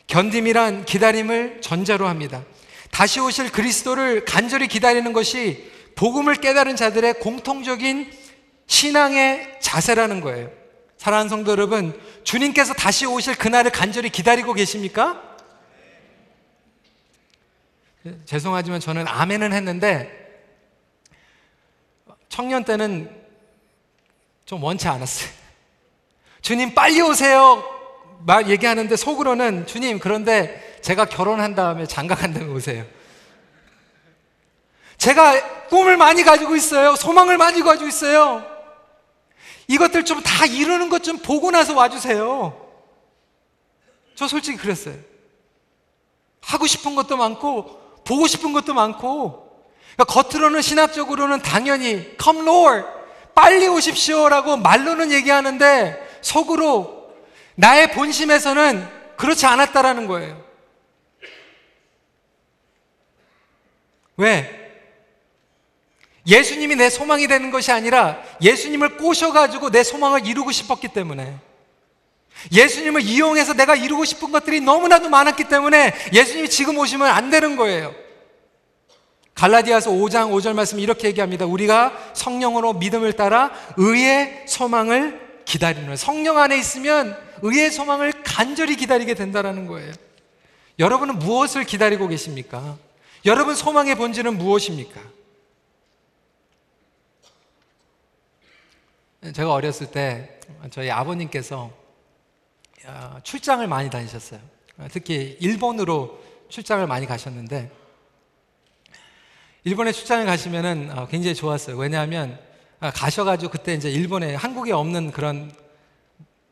견딤이란 0.06 0.84
기다림을 0.84 1.60
전자로 1.60 2.06
합니다. 2.06 2.44
다시 2.90 3.20
오실 3.20 3.52
그리스도를 3.52 4.24
간절히 4.24 4.68
기다리는 4.68 5.12
것이 5.12 5.70
복음을 5.94 6.34
깨달은 6.36 6.76
자들의 6.76 7.14
공통적인 7.14 8.12
신앙의 8.66 9.58
자세라는 9.60 10.20
거예요. 10.20 10.50
사랑하는 10.96 11.28
성도 11.28 11.52
여러분, 11.52 11.98
주님께서 12.24 12.74
다시 12.74 13.06
오실 13.06 13.36
그날을 13.36 13.70
간절히 13.70 14.10
기다리고 14.10 14.52
계십니까? 14.52 15.22
죄송하지만 18.24 18.80
저는 18.80 19.06
아멘은 19.06 19.52
했는데 19.52 20.10
청년 22.28 22.64
때는 22.64 23.10
좀 24.46 24.62
원치 24.62 24.88
않았어요. 24.88 25.30
주님 26.40 26.74
빨리 26.74 27.00
오세요. 27.02 27.62
말 28.24 28.48
얘기하는데 28.48 28.94
속으로는 28.96 29.66
주님 29.66 29.98
그런데 29.98 30.69
제가 30.82 31.04
결혼한 31.06 31.54
다음에 31.54 31.86
장가 31.86 32.14
간 32.14 32.32
다음에 32.32 32.50
오세요. 32.52 32.84
제가 34.98 35.66
꿈을 35.68 35.96
많이 35.96 36.22
가지고 36.22 36.56
있어요. 36.56 36.94
소망을 36.96 37.38
많이 37.38 37.62
가지고 37.62 37.88
있어요. 37.88 38.44
이것들 39.68 40.04
좀 40.04 40.22
다 40.22 40.46
이루는 40.46 40.88
것 40.88 41.00
좀 41.02 41.18
보고 41.18 41.50
나서 41.50 41.74
와주세요. 41.74 42.68
저 44.14 44.26
솔직히 44.28 44.56
그랬어요. 44.58 44.94
하고 46.40 46.66
싶은 46.66 46.94
것도 46.94 47.16
많고, 47.16 48.00
보고 48.04 48.26
싶은 48.26 48.52
것도 48.52 48.74
많고, 48.74 49.66
그러니까 49.96 50.04
겉으로는 50.04 50.62
신학적으로는 50.62 51.42
당연히, 51.42 52.16
come 52.20 52.40
Lord, 52.40 52.86
빨리 53.34 53.68
오십시오 53.68 54.28
라고 54.28 54.56
말로는 54.56 55.12
얘기하는데, 55.12 56.18
속으로 56.22 57.12
나의 57.54 57.92
본심에서는 57.92 58.88
그렇지 59.16 59.46
않았다라는 59.46 60.06
거예요. 60.06 60.42
왜? 64.20 64.60
예수님이 66.26 66.76
내 66.76 66.90
소망이 66.90 67.26
되는 67.26 67.50
것이 67.50 67.72
아니라 67.72 68.22
예수님을 68.42 68.98
꼬셔가지고 68.98 69.70
내 69.70 69.82
소망을 69.82 70.26
이루고 70.26 70.52
싶었기 70.52 70.88
때문에 70.88 71.34
예수님을 72.52 73.00
이용해서 73.00 73.54
내가 73.54 73.74
이루고 73.74 74.04
싶은 74.04 74.30
것들이 74.30 74.60
너무나도 74.60 75.08
많았기 75.08 75.44
때문에 75.44 75.94
예수님이 76.12 76.50
지금 76.50 76.76
오시면 76.78 77.08
안 77.08 77.30
되는 77.30 77.56
거예요. 77.56 77.94
갈라디아서 79.34 79.90
5장 79.90 80.30
5절 80.32 80.52
말씀 80.52 80.78
이렇게 80.78 81.08
얘기합니다. 81.08 81.46
우리가 81.46 82.12
성령으로 82.12 82.74
믿음을 82.74 83.14
따라 83.14 83.50
의의 83.78 84.44
소망을 84.46 85.18
기다리는 85.46 85.96
성령 85.96 86.36
안에 86.36 86.58
있으면 86.58 87.16
의의 87.40 87.70
소망을 87.70 88.12
간절히 88.22 88.76
기다리게 88.76 89.14
된다라는 89.14 89.66
거예요. 89.66 89.92
여러분은 90.78 91.18
무엇을 91.18 91.64
기다리고 91.64 92.06
계십니까? 92.08 92.76
여러분 93.26 93.54
소망의 93.54 93.96
본질은 93.96 94.38
무엇입니까? 94.38 95.00
제가 99.34 99.52
어렸을 99.52 99.90
때 99.90 100.40
저희 100.70 100.90
아버님께서 100.90 101.70
어, 102.86 103.20
출장을 103.22 103.66
많이 103.66 103.90
다니셨어요. 103.90 104.40
특히 104.90 105.36
일본으로 105.40 106.18
출장을 106.48 106.86
많이 106.86 107.04
가셨는데 107.06 107.70
일본에 109.64 109.92
출장을 109.92 110.24
가시면은 110.24 110.98
어, 110.98 111.06
굉장히 111.06 111.34
좋았어요. 111.34 111.76
왜냐하면 111.76 112.38
아, 112.80 112.90
가셔가지고 112.90 113.52
그때 113.52 113.74
이제 113.74 113.90
일본에 113.90 114.34
한국에 114.34 114.72
없는 114.72 115.12
그런 115.12 115.54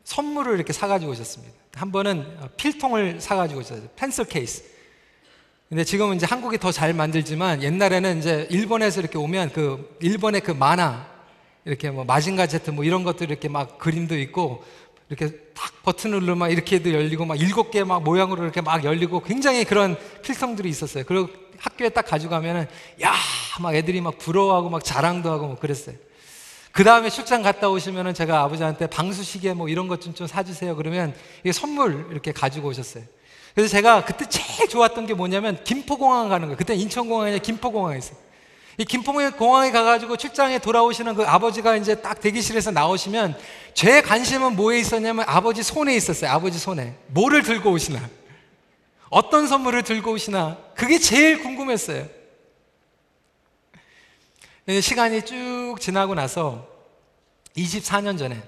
선물을 0.03 0.53
이렇게 0.53 0.73
사가지고 0.73 1.13
오셨습니다. 1.13 1.55
한 1.73 1.91
번은 1.91 2.37
어, 2.41 2.49
필통을 2.55 3.19
사가지고 3.19 3.61
오셨어요. 3.61 3.89
펜슬 3.95 4.25
케이스. 4.25 4.78
근데 5.69 5.83
지금은 5.83 6.15
이제 6.15 6.25
한국이 6.25 6.57
더 6.57 6.71
잘 6.71 6.93
만들지만 6.93 7.61
옛날에는 7.61 8.19
이제 8.19 8.47
일본에서 8.49 9.01
이렇게 9.01 9.17
오면 9.19 9.51
그 9.53 9.95
일본의 10.01 10.41
그 10.41 10.51
만화 10.51 11.05
이렇게 11.65 11.91
뭐 11.91 12.03
마징가 12.05 12.47
제트 12.47 12.71
뭐 12.71 12.83
이런 12.83 13.03
것들 13.03 13.29
이렇게 13.29 13.47
막 13.49 13.77
그림도 13.77 14.17
있고 14.19 14.63
이렇게 15.09 15.37
딱 15.55 15.71
버튼을 15.83 16.19
누르면 16.21 16.37
막 16.39 16.47
이렇게도 16.51 16.91
열리고 16.91 17.25
막 17.25 17.39
일곱 17.39 17.69
개 17.71 17.83
막 17.83 18.01
모양으로 18.03 18.43
이렇게 18.43 18.61
막 18.61 18.83
열리고 18.83 19.21
굉장히 19.21 19.63
그런 19.63 19.95
필통들이 20.23 20.67
있었어요. 20.69 21.03
그리고 21.05 21.29
학교에 21.59 21.89
딱 21.89 22.05
가져가면은 22.05 22.67
야 23.01 23.13
막 23.61 23.75
애들이 23.75 23.99
막 23.99 24.17
부러워하고 24.17 24.69
막 24.69 24.83
자랑도 24.83 25.29
하고 25.29 25.47
뭐 25.47 25.55
그랬어요. 25.57 25.95
그 26.71 26.83
다음에 26.85 27.09
출장 27.09 27.41
갔다 27.41 27.69
오시면은 27.69 28.13
제가 28.13 28.41
아버지한테 28.43 28.87
방수시계 28.87 29.53
뭐 29.53 29.67
이런 29.67 29.87
것 29.89 29.99
좀 29.99 30.13
좀 30.13 30.27
사주세요. 30.27 30.75
그러면 30.77 31.13
이게 31.41 31.51
선물 31.51 32.07
이렇게 32.11 32.31
가지고 32.31 32.69
오셨어요. 32.69 33.03
그래서 33.55 33.69
제가 33.69 34.05
그때 34.05 34.25
제일 34.27 34.69
좋았던 34.69 35.05
게 35.05 35.13
뭐냐면 35.13 35.63
김포공항 35.63 36.29
가는 36.29 36.47
거예요. 36.47 36.57
그때 36.57 36.75
인천공항이 36.75 37.31
아니라 37.31 37.41
김포공항에 37.41 37.97
있어요. 37.97 38.17
이 38.77 38.85
김포공항에 38.85 39.71
가가지고 39.71 40.15
출장에 40.15 40.59
돌아오시는 40.59 41.15
그 41.15 41.23
아버지가 41.23 41.75
이제 41.75 41.95
딱 41.95 42.21
대기실에서 42.21 42.71
나오시면 42.71 43.37
제 43.73 44.01
관심은 44.01 44.55
뭐에 44.55 44.79
있었냐면 44.79 45.25
아버지 45.27 45.63
손에 45.63 45.93
있었어요. 45.95 46.31
아버지 46.31 46.57
손에. 46.57 46.95
뭐를 47.07 47.43
들고 47.43 47.71
오시나. 47.71 48.09
어떤 49.09 49.47
선물을 49.47 49.83
들고 49.83 50.11
오시나. 50.11 50.57
그게 50.75 50.97
제일 50.97 51.41
궁금했어요. 51.41 52.07
시간이 54.81 55.25
쭉 55.25 55.75
지나고 55.81 56.13
나서 56.15 56.65
24년 57.57 58.17
전에 58.17 58.41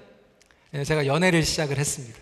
제가 0.86 1.04
연애를 1.04 1.42
시작을 1.42 1.76
했습니다. 1.76 2.21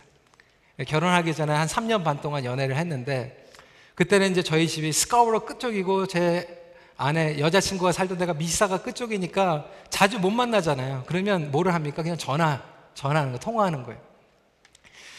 결혼하기 0.87 1.35
전에 1.35 1.53
한 1.53 1.67
3년 1.67 2.05
반 2.05 2.21
동안 2.21 2.45
연애를 2.45 2.77
했는데 2.77 3.47
그때는 3.95 4.31
이제 4.31 4.43
저희 4.43 4.67
집이 4.67 4.93
스카우로 4.93 5.41
끝쪽이고 5.41 6.07
제 6.07 6.61
아내 6.97 7.39
여자친구가 7.39 7.93
살던 7.93 8.19
데가 8.19 8.35
미사가 8.35 8.83
끝쪽이니까 8.83 9.67
자주 9.89 10.19
못 10.19 10.31
만나잖아요. 10.31 11.05
그러면 11.07 11.51
뭐를 11.51 11.75
합니까? 11.75 12.03
그냥 12.03 12.19
전화 12.19 12.63
전화하는 12.95 13.33
거 13.33 13.39
통화하는 13.39 13.85
거예요. 13.85 14.01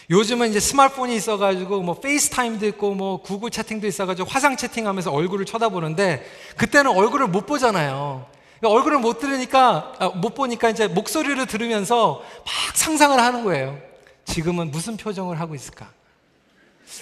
요즘은 0.09 0.49
이제 0.49 0.59
스마트폰이 0.59 1.15
있어가지고 1.15 1.81
뭐 1.81 1.99
페이스타임도 1.99 2.67
있고 2.67 2.93
뭐 2.93 3.21
구글 3.21 3.49
채팅도 3.49 3.87
있어가지고 3.87 4.27
화상 4.29 4.57
채팅하면서 4.57 5.11
얼굴을 5.11 5.45
쳐다보는데 5.45 6.23
그때는 6.57 6.91
얼굴을 6.91 7.27
못 7.27 7.45
보잖아요. 7.45 8.25
그러니까 8.59 8.77
얼굴을 8.77 8.99
못 8.99 9.19
들으니까 9.19 9.93
아, 9.99 10.09
못 10.09 10.35
보니까 10.35 10.69
이제 10.69 10.87
목소리를 10.87 11.43
들으면서 11.45 12.21
막 12.45 12.75
상상을 12.75 13.19
하는 13.19 13.43
거예요. 13.43 13.90
지금은 14.31 14.71
무슨 14.71 14.95
표정을 14.95 15.39
하고 15.39 15.55
있을까? 15.55 15.91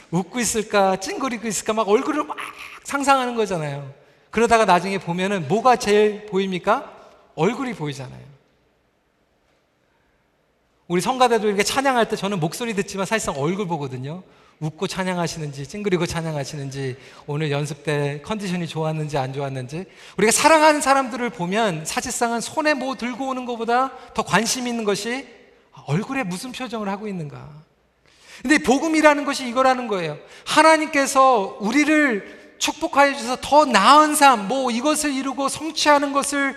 웃고 0.10 0.39
있을까? 0.39 0.96
찡그리고 0.96 1.48
있을까? 1.48 1.74
막 1.74 1.88
얼굴을 1.88 2.24
막 2.24 2.36
상상하는 2.84 3.36
거잖아요. 3.36 3.94
그러다가 4.32 4.65
나중에 4.65 4.98
보면은 4.98 5.48
뭐가 5.48 5.76
제일 5.76 6.26
보입니까? 6.26 6.92
얼굴이 7.36 7.74
보이잖아요. 7.74 8.30
우리 10.88 11.02
성가대도 11.02 11.48
이렇게 11.48 11.63
찬양할 11.63 12.10
때 12.10 12.15
저는 12.15 12.39
목소리 12.39 12.74
듣지만 12.74 13.06
사실상 13.06 13.39
얼굴 13.39 13.68
보거든요. 13.68 14.24
웃고 14.60 14.88
찬양하시는지 14.88 15.68
찡그리고 15.68 16.08
찬양하시는지 16.08 16.98
오늘 17.28 17.52
연습 17.52 17.84
때 17.84 18.22
컨디션이 18.26 18.68
좋았는지 18.68 19.18
안 19.18 19.32
좋았는지 19.32 19.86
우리가 20.18 20.32
사랑하는 20.32 20.82
사람들을 20.82 21.30
보면 21.30 21.86
사실상은 21.86 22.42
손에 22.42 22.74
뭐 22.74 22.96
들고 22.96 23.30
오는 23.30 23.46
것보다 23.46 23.92
더 24.13 24.24
관심 24.24 24.68
있는 24.68 24.84
것이 24.84 25.38
얼굴에 25.88 26.24
무슨 26.24 26.52
표정을 26.52 26.89
하고 26.89 27.08
있는가. 27.08 27.48
근데 28.42 28.58
복음이라는 28.58 29.26
것이 29.26 29.48
이거라는 29.48 29.88
거예요. 29.88 30.18
하나님께서 30.46 31.58
우리를 31.60 32.56
축복하여 32.58 33.13
주셔서 33.13 33.38
더 33.42 33.65
나은 33.65 34.15
삶, 34.15 34.48
뭐 34.48 34.72
이것을 34.72 35.13
이루고 35.13 35.50
성취하는 35.50 36.13
것을 36.13 36.56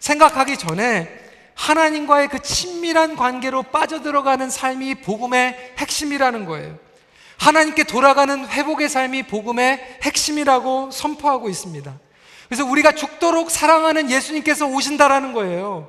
생각하기 0.00 0.58
전에 0.58 1.08
하나님과의 1.54 2.28
그 2.28 2.42
친밀한 2.42 3.16
관계로 3.16 3.62
빠져들어가는 3.62 4.50
삶이 4.50 4.96
복음의 4.96 5.74
핵심이라는 5.78 6.44
거예요. 6.44 6.78
하나님께 7.38 7.84
돌아가는 7.84 8.46
회복의 8.46 8.88
삶이 8.88 9.24
복음의 9.24 9.98
핵심이라고 10.02 10.90
선포하고 10.90 11.48
있습니다. 11.48 11.92
그래서 12.48 12.64
우리가 12.64 12.92
죽도록 12.92 13.50
사랑하는 13.50 14.10
예수님께서 14.10 14.66
오신다라는 14.66 15.32
거예요. 15.32 15.88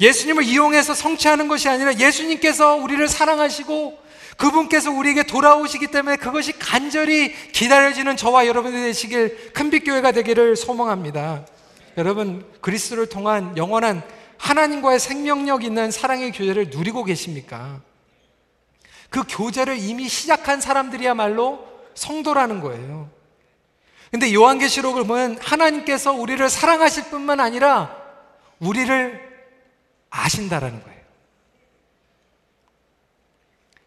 예수님을 0.00 0.44
이용해서 0.44 0.94
성취하는 0.94 1.48
것이 1.48 1.68
아니라 1.68 1.94
예수님께서 1.94 2.76
우리를 2.76 3.06
사랑하시고 3.08 4.04
그분께서 4.36 4.90
우리에게 4.90 5.22
돌아오시기 5.22 5.88
때문에 5.88 6.16
그것이 6.16 6.52
간절히 6.58 7.32
기다려지는 7.52 8.16
저와 8.16 8.46
여러분이 8.46 8.74
되시길 8.74 9.52
큰빛교회가 9.52 10.12
되기를 10.12 10.56
소망합니다. 10.56 11.46
여러분 11.96 12.44
그리스도를 12.60 13.08
통한 13.08 13.56
영원한 13.56 14.02
하나님과의 14.38 14.98
생명력 14.98 15.62
있는 15.64 15.90
사랑의 15.90 16.32
교제를 16.32 16.70
누리고 16.70 17.04
계십니까? 17.04 17.80
그 19.08 19.22
교제를 19.28 19.78
이미 19.78 20.08
시작한 20.08 20.60
사람들이야말로 20.60 21.64
성도라는 21.94 22.60
거예요. 22.60 23.08
근데 24.10 24.32
요한계시록을 24.34 25.04
보면 25.06 25.38
하나님께서 25.40 26.12
우리를 26.12 26.48
사랑하실 26.48 27.04
뿐만 27.04 27.40
아니라 27.40 27.96
우리를 28.58 29.33
아신다라는 30.14 30.82
거예요. 30.82 31.04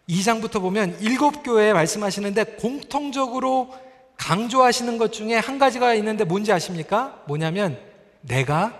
2장부터 0.09 0.61
보면 0.61 0.99
일곱 0.99 1.43
교회에 1.43 1.73
말씀하시는데 1.73 2.43
공통적으로 2.55 3.73
강조하시는 4.17 4.97
것 4.97 5.13
중에 5.13 5.37
한 5.37 5.57
가지가 5.57 5.93
있는데 5.95 6.23
뭔지 6.23 6.51
아십니까? 6.51 7.23
뭐냐면 7.27 7.79
내가 8.21 8.77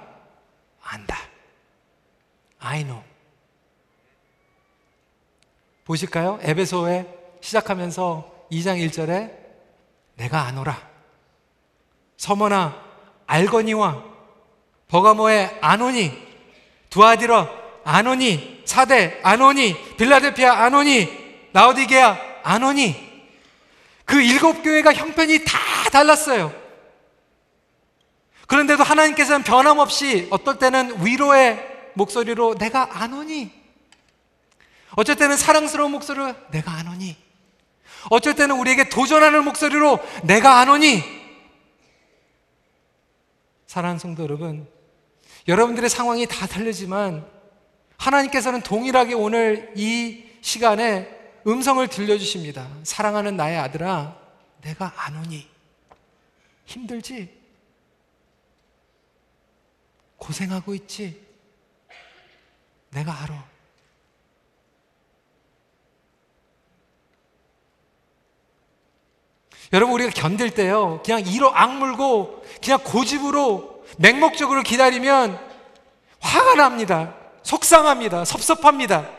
안다. 0.81 1.17
I 2.60 2.83
know. 2.83 3.03
보실까요? 5.86 6.39
에베소에 6.41 7.05
시작하면서 7.41 8.47
2장 8.51 8.86
1절에 8.89 9.31
내가 10.15 10.41
아노라. 10.41 10.89
서머나 12.17 12.83
알거니와 13.25 14.03
버가모의 14.88 15.60
아노니 15.62 16.26
두아디러 16.89 17.50
아노니 17.84 18.63
사대 18.65 19.19
아노니 19.23 19.95
빌라델피아 19.97 20.54
아노니 20.54 21.08
라우디게아 21.54 22.17
아노니 22.43 23.08
그 24.06 24.21
일곱 24.21 24.62
교회가 24.63 24.93
형편이 24.93 25.43
다 25.45 25.60
달랐어요. 25.91 26.54
그런데도 28.47 28.84
하나님께서는 28.84 29.43
변함없이 29.43 30.28
어떨 30.32 30.58
때는 30.58 31.06
위로의 31.06 31.91
목소리로 31.95 32.56
내가 32.56 33.02
아노니 33.02 33.58
어쩔 34.97 35.15
때는 35.15 35.38
사랑스러운 35.38 35.91
목소리로 35.91 36.34
내가 36.50 36.71
안 36.71 36.88
오니. 36.88 37.15
어쩔 38.10 38.36
때는 38.36 38.58
우리에게 38.58 38.89
도전하는 38.89 39.43
목소리로 39.43 40.00
내가 40.23 40.60
안 40.60 40.69
오니. 40.69 41.04
사랑하는 43.67 44.00
성도 44.00 44.23
여러분, 44.23 44.67
여러분들의 45.47 45.89
상황이 45.89 46.25
다 46.25 46.45
다르지만 46.45 47.25
하나님께서는 47.97 48.62
동일하게 48.62 49.13
오늘 49.13 49.73
이 49.75 50.25
시간에 50.41 51.10
음성을 51.47 51.86
들려주십니다. 51.88 52.67
사랑하는 52.83 53.38
나의 53.38 53.57
아들아, 53.57 54.17
내가 54.62 54.93
안 54.97 55.17
오니. 55.17 55.47
힘들지? 56.65 57.33
고생하고 60.17 60.75
있지? 60.75 61.25
내가 62.89 63.23
알아. 63.23 63.47
여러분 69.73 69.95
우리가 69.95 70.12
견딜 70.12 70.51
때요 70.51 71.01
그냥 71.03 71.19
이로 71.25 71.53
악물고 71.53 72.41
그냥 72.63 72.79
고집으로 72.86 73.76
맹목적으로 73.97 74.63
기다리면 74.63 75.39
화가 76.19 76.56
납니다 76.56 77.15
속상합니다 77.43 78.26
섭섭합니다 78.26 79.17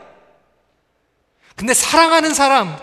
근데 1.59 1.73
사랑하는 1.73 2.33
사람, 2.33 2.73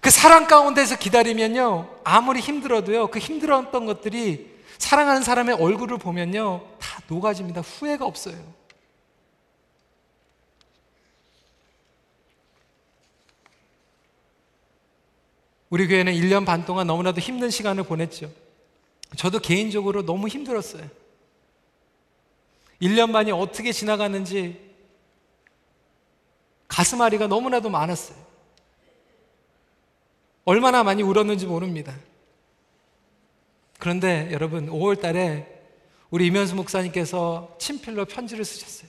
그 0.00 0.08
사랑 0.08 0.46
가운데서 0.46 0.96
기다리면요, 0.96 2.00
아무리 2.02 2.40
힘들어도요, 2.40 3.08
그 3.08 3.18
힘들었던 3.18 3.84
것들이 3.84 4.56
사랑하는 4.78 5.22
사람의 5.22 5.56
얼굴을 5.56 5.98
보면요, 5.98 6.66
다 6.80 7.02
녹아집니다. 7.08 7.60
후회가 7.60 8.06
없어요. 8.06 8.38
우리 15.68 15.86
교회는 15.86 16.14
1년 16.14 16.46
반 16.46 16.64
동안 16.64 16.86
너무나도 16.86 17.20
힘든 17.20 17.50
시간을 17.50 17.82
보냈죠. 17.82 18.32
저도 19.16 19.40
개인적으로 19.40 20.06
너무 20.06 20.28
힘들었어요. 20.28 20.88
1년 22.80 23.12
반이 23.12 23.32
어떻게 23.32 23.72
지나갔는지 23.72 24.60
가슴 26.68 27.00
앓이가 27.00 27.26
너무나도 27.26 27.70
많았어요. 27.70 28.16
얼마나 30.44 30.82
많이 30.82 31.02
울었는지 31.02 31.46
모릅니다. 31.46 31.94
그런데 33.78 34.28
여러분, 34.32 34.68
5월 34.68 35.00
달에 35.00 35.46
우리 36.10 36.26
이면수 36.26 36.54
목사님께서 36.54 37.56
친필로 37.58 38.04
편지를 38.04 38.44
쓰셨어요. 38.44 38.88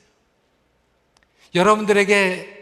여러분들에게 1.56 2.56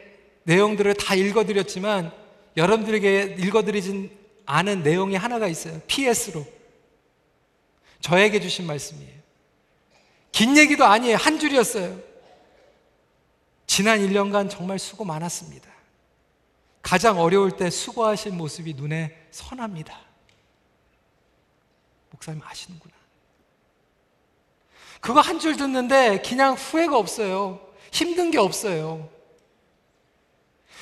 내용들을 0.43 0.93
다 0.93 1.15
읽어드렸지만 1.15 2.11
여러분들에게 2.55 3.35
읽어드리진 3.39 4.11
않은 4.45 4.83
내용이 4.83 5.15
하나가 5.15 5.47
있어요. 5.47 5.81
PS로. 5.87 6.45
저에게 7.99 8.39
주신 8.39 8.65
말씀이에요. 8.67 9.24
긴 10.35 10.57
얘기도 10.57 10.83
아니에요. 10.83 11.15
한 11.15 11.39
줄이었어요. 11.39 11.97
지난 13.67 13.99
1년간 13.99 14.49
정말 14.49 14.77
수고 14.79 15.05
많았습니다. 15.05 15.69
가장 16.81 17.21
어려울 17.21 17.51
때 17.51 17.69
수고하신 17.69 18.35
모습이 18.35 18.73
눈에 18.73 19.15
선합니다. 19.31 19.97
목사님 22.09 22.41
아시는구나. 22.43 22.93
그거 24.99 25.21
한 25.21 25.39
줄 25.39 25.55
듣는데 25.55 26.21
그냥 26.21 26.55
후회가 26.55 26.97
없어요. 26.97 27.61
힘든 27.93 28.29
게 28.29 28.37
없어요. 28.37 29.07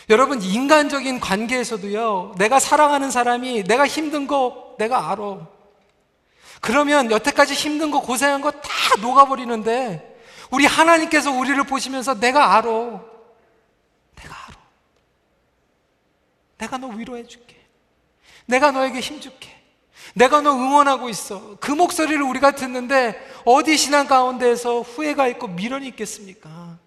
여러분, 0.09 0.41
인간적인 0.41 1.19
관계에서도요, 1.19 2.35
내가 2.39 2.59
사랑하는 2.59 3.11
사람이 3.11 3.65
내가 3.65 3.85
힘든 3.87 4.25
거 4.25 4.75
내가 4.79 5.11
알아. 5.11 5.47
그러면 6.63 7.11
여태까지 7.11 7.53
힘든 7.53 7.91
거, 7.91 7.99
고생한 7.99 8.39
거 8.39 8.49
다 8.51 8.69
녹아버리는데, 9.01 10.17
우리 10.49 10.65
하나님께서 10.65 11.29
우리를 11.29 11.61
보시면서 11.65 12.17
내가 12.21 12.55
알아. 12.55 12.69
내가 14.15 14.35
알아. 14.47 14.55
내가 16.59 16.77
너 16.77 16.87
위로해 16.87 17.27
줄게. 17.27 17.57
내가 18.45 18.71
너에게 18.71 19.01
힘 19.01 19.19
줄게. 19.19 19.49
내가 20.13 20.39
너 20.39 20.51
응원하고 20.53 21.09
있어. 21.09 21.57
그 21.59 21.71
목소리를 21.71 22.21
우리가 22.21 22.51
듣는데 22.51 23.19
어디 23.43 23.75
신앙 23.75 24.07
가운데에서 24.07 24.81
후회가 24.81 25.27
있고 25.29 25.47
미련이 25.47 25.87
있겠습니까? 25.89 26.77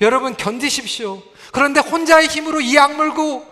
여러분 0.00 0.34
견디십시오. 0.34 1.22
그런데 1.52 1.80
혼자의 1.80 2.28
힘으로 2.28 2.60
이 2.60 2.78
악물고 2.78 3.50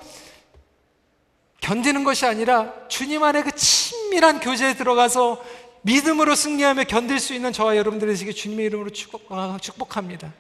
견디는 1.67 2.05
것이 2.05 2.25
아니라 2.27 2.73
주님 2.87 3.25
안에 3.25 3.43
그 3.43 3.51
친밀한 3.51 4.39
교제에 4.39 4.77
들어가서 4.77 5.43
믿음으로 5.83 6.37
승리하며 6.37 6.85
견딜 6.85 7.19
수 7.19 7.35
있는 7.35 7.53
저와 7.53 7.77
여러분들이 7.77 8.13
되시길 8.13 8.35
주님의 8.35 8.67
이름으로 8.67 8.91
축복, 8.91 9.27
아, 9.31 9.59
축복합니다. 9.61 10.33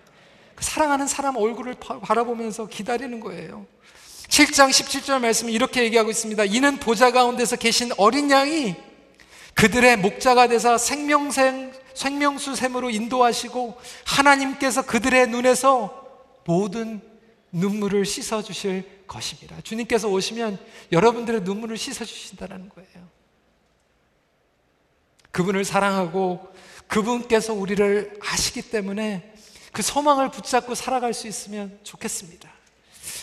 그 0.55 0.65
사랑하는 0.65 1.09
사람 1.09 1.37
얼굴을 1.37 1.75
바라보면서 2.01 2.67
기다리는 2.69 3.19
거예요. 3.19 3.67
7장 4.29 4.71
17절 4.71 5.21
말씀이 5.21 5.53
이렇게 5.53 5.83
얘기하고 5.83 6.11
있습니다. 6.11 6.45
이는 6.45 6.77
보좌 6.77 7.11
가운데서 7.11 7.57
계신 7.57 7.91
어린 7.97 8.31
양이 8.31 8.77
그들의 9.55 9.97
목자가 9.97 10.47
되사 10.47 10.79
생명생, 10.79 11.73
생명수 11.95 12.55
샘으로 12.55 12.89
인도하시고 12.91 13.77
하나님께서 14.05 14.83
그들의 14.83 15.27
눈에서 15.31 16.07
모든 16.45 17.01
눈물을 17.51 18.07
씻어 18.07 18.43
주실 18.43 18.96
것입니다. 19.07 19.57
주님께서 19.63 20.09
오시면 20.09 20.59
여러분들의 20.93 21.43
눈물을 21.43 21.77
씻어 21.77 22.05
주신다는 22.05 22.69
거예요. 22.69 23.09
그분을 25.31 25.65
사랑하고 25.65 26.53
그분께서 26.87 27.53
우리를 27.53 28.19
아시기 28.23 28.63
때문에 28.63 29.33
그 29.73 29.83
소망을 29.83 30.31
붙잡고 30.31 30.75
살아갈 30.75 31.13
수 31.13 31.29
있으면 31.29 31.79
좋겠습니다. 31.83 32.51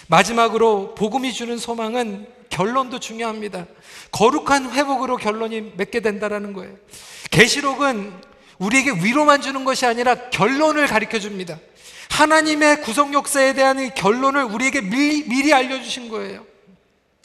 마지막으로 0.08 0.94
복음이 0.96 1.34
주는 1.34 1.58
소망은 1.58 2.28
결론도 2.50 3.00
중요합니다. 3.00 3.66
거룩한 4.12 4.72
회복으로 4.72 5.18
결론이 5.18 5.74
맺게 5.76 6.02
된다라는 6.02 6.54
거예요. 6.54 6.76
계시록은 7.32 8.14
우리에게 8.60 8.92
위로만 9.04 9.42
주는 9.42 9.64
것이 9.64 9.86
아니라 9.86 10.30
결론을 10.30 10.86
가르쳐 10.88 11.20
줍니다. 11.20 11.58
하나님의 12.14 12.82
구속 12.82 13.12
역사에 13.14 13.54
대한 13.54 13.92
결론을 13.96 14.44
우리에게 14.44 14.82
미리, 14.82 15.28
미리 15.28 15.52
알려주신 15.52 16.10
거예요. 16.10 16.46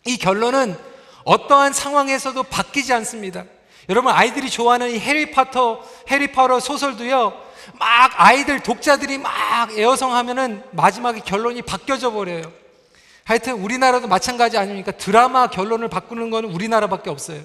이 0.07 0.17
결론은 0.17 0.77
어떠한 1.25 1.75
상황에서도 1.75 2.43
바뀌지 2.45 2.95
않습니다. 2.95 3.45
여러분 3.91 4.13
아이들이 4.13 4.49
좋아하는 4.49 4.91
이 4.91 4.99
해리파터 4.99 5.83
해리파터 6.11 6.61
소설도요. 6.61 7.49
막 7.79 8.13
아이들 8.17 8.61
독자들이 8.61 9.19
막 9.19 9.77
애어성하면은 9.77 10.63
마지막에 10.73 11.21
결론이 11.21 11.63
바뀌어져 11.63 12.11
버려요. 12.13 12.51
하여튼 13.25 13.55
우리나라도 13.55 14.09
마찬가지 14.09 14.57
아닙니까? 14.57 14.93
드라마 14.93 15.49
결론을 15.49 15.89
바꾸는 15.89 16.31
거는 16.31 16.51
우리나라밖에 16.51 17.11
없어요. 17.11 17.43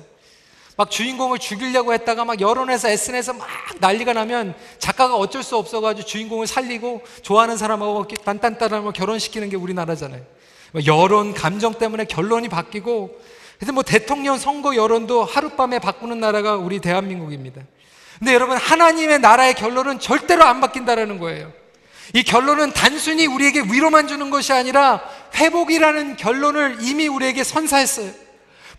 막 0.75 0.89
주인공을 0.89 1.37
죽이려고 1.37 1.93
했다가 1.93 2.25
막 2.25 2.41
여론에서 2.41 2.89
SNS에서 2.89 3.33
막 3.33 3.47
난리가 3.79 4.13
나면 4.13 4.55
작가가 4.79 5.15
어쩔 5.15 5.43
수 5.43 5.55
없어가지고 5.55 6.07
주인공을 6.07 6.47
살리고 6.47 7.03
좋아하는 7.21 7.57
사람하고 7.57 8.07
딴딴딴하고 8.07 8.91
결혼시키는 8.91 9.49
게 9.49 9.55
우리나라잖아요. 9.55 10.21
뭐 10.71 10.81
여론, 10.87 11.33
감정 11.33 11.75
때문에 11.75 12.05
결론이 12.05 12.49
바뀌고 12.49 13.21
그래서 13.57 13.71
뭐 13.71 13.83
대통령 13.83 14.37
선거 14.37 14.75
여론도 14.75 15.23
하룻밤에 15.23 15.79
바꾸는 15.79 16.19
나라가 16.19 16.55
우리 16.55 16.79
대한민국입니다. 16.79 17.61
근데 18.17 18.33
여러분 18.33 18.57
하나님의 18.57 19.19
나라의 19.19 19.53
결론은 19.53 19.99
절대로 19.99 20.43
안 20.43 20.59
바뀐다라는 20.59 21.19
거예요. 21.19 21.51
이 22.13 22.23
결론은 22.23 22.73
단순히 22.73 23.27
우리에게 23.27 23.61
위로만 23.61 24.07
주는 24.07 24.29
것이 24.29 24.53
아니라 24.53 25.01
회복이라는 25.35 26.17
결론을 26.17 26.77
이미 26.81 27.07
우리에게 27.07 27.43
선사했어요. 27.43 28.22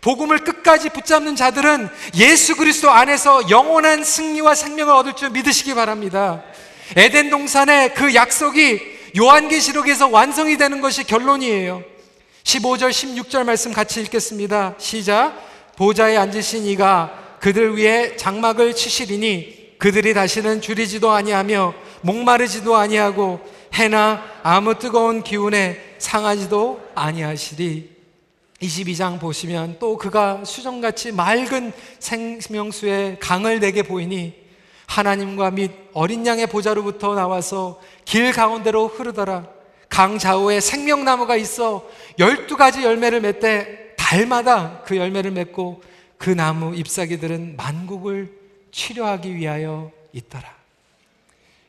복음을 0.05 0.37
끝까지 0.37 0.89
붙잡는 0.89 1.35
자들은 1.35 1.89
예수 2.13 2.55
그리스도 2.55 2.91
안에서 2.91 3.49
영원한 3.49 4.03
승리와 4.03 4.53
생명을 4.53 4.93
얻을 4.93 5.15
줄 5.15 5.31
믿으시기 5.31 5.73
바랍니다. 5.73 6.43
에덴 6.95 7.31
동산의 7.31 7.95
그 7.95 8.13
약속이 8.13 8.81
요한계시록에서 9.17 10.09
완성이 10.09 10.57
되는 10.57 10.79
것이 10.79 11.05
결론이에요. 11.05 11.83
15절, 12.43 12.91
16절 12.91 13.45
말씀 13.45 13.73
같이 13.73 13.99
읽겠습니다. 14.01 14.75
시작. 14.77 15.43
보좌에 15.75 16.15
앉으신 16.17 16.67
이가 16.67 17.37
그들 17.39 17.75
위에 17.75 18.15
장막을 18.15 18.75
치시리니 18.75 19.77
그들이 19.79 20.13
다시는 20.13 20.61
줄이지도 20.61 21.09
아니하며 21.09 21.73
목마르지도 22.01 22.75
아니하고 22.75 23.39
해나 23.73 24.23
아무 24.43 24.77
뜨거운 24.77 25.23
기운에 25.23 25.95
상하지도 25.97 26.91
아니하시리. 26.93 27.94
22장 28.61 29.19
보시면 29.19 29.77
또 29.79 29.97
그가 29.97 30.45
수정같이 30.45 31.11
맑은 31.11 31.73
생명수의 31.99 33.19
강을 33.19 33.59
내게 33.59 33.83
보이니 33.83 34.45
하나님과 34.87 35.51
및 35.51 35.71
어린 35.93 36.25
양의 36.25 36.47
보좌로부터 36.47 37.15
나와서 37.15 37.81
길 38.05 38.31
가운데로 38.31 38.87
흐르더라. 38.87 39.47
강 39.89 40.17
좌우에 40.17 40.59
생명나무가 40.59 41.35
있어 41.35 41.87
열두 42.19 42.57
가지 42.57 42.83
열매를 42.83 43.21
맺되 43.21 43.95
달마다 43.97 44.81
그 44.85 44.97
열매를 44.97 45.31
맺고 45.31 45.81
그 46.17 46.29
나무 46.29 46.75
잎사귀들은 46.75 47.55
만국을 47.57 48.31
치료하기 48.71 49.35
위하여 49.35 49.91
있더라. 50.13 50.53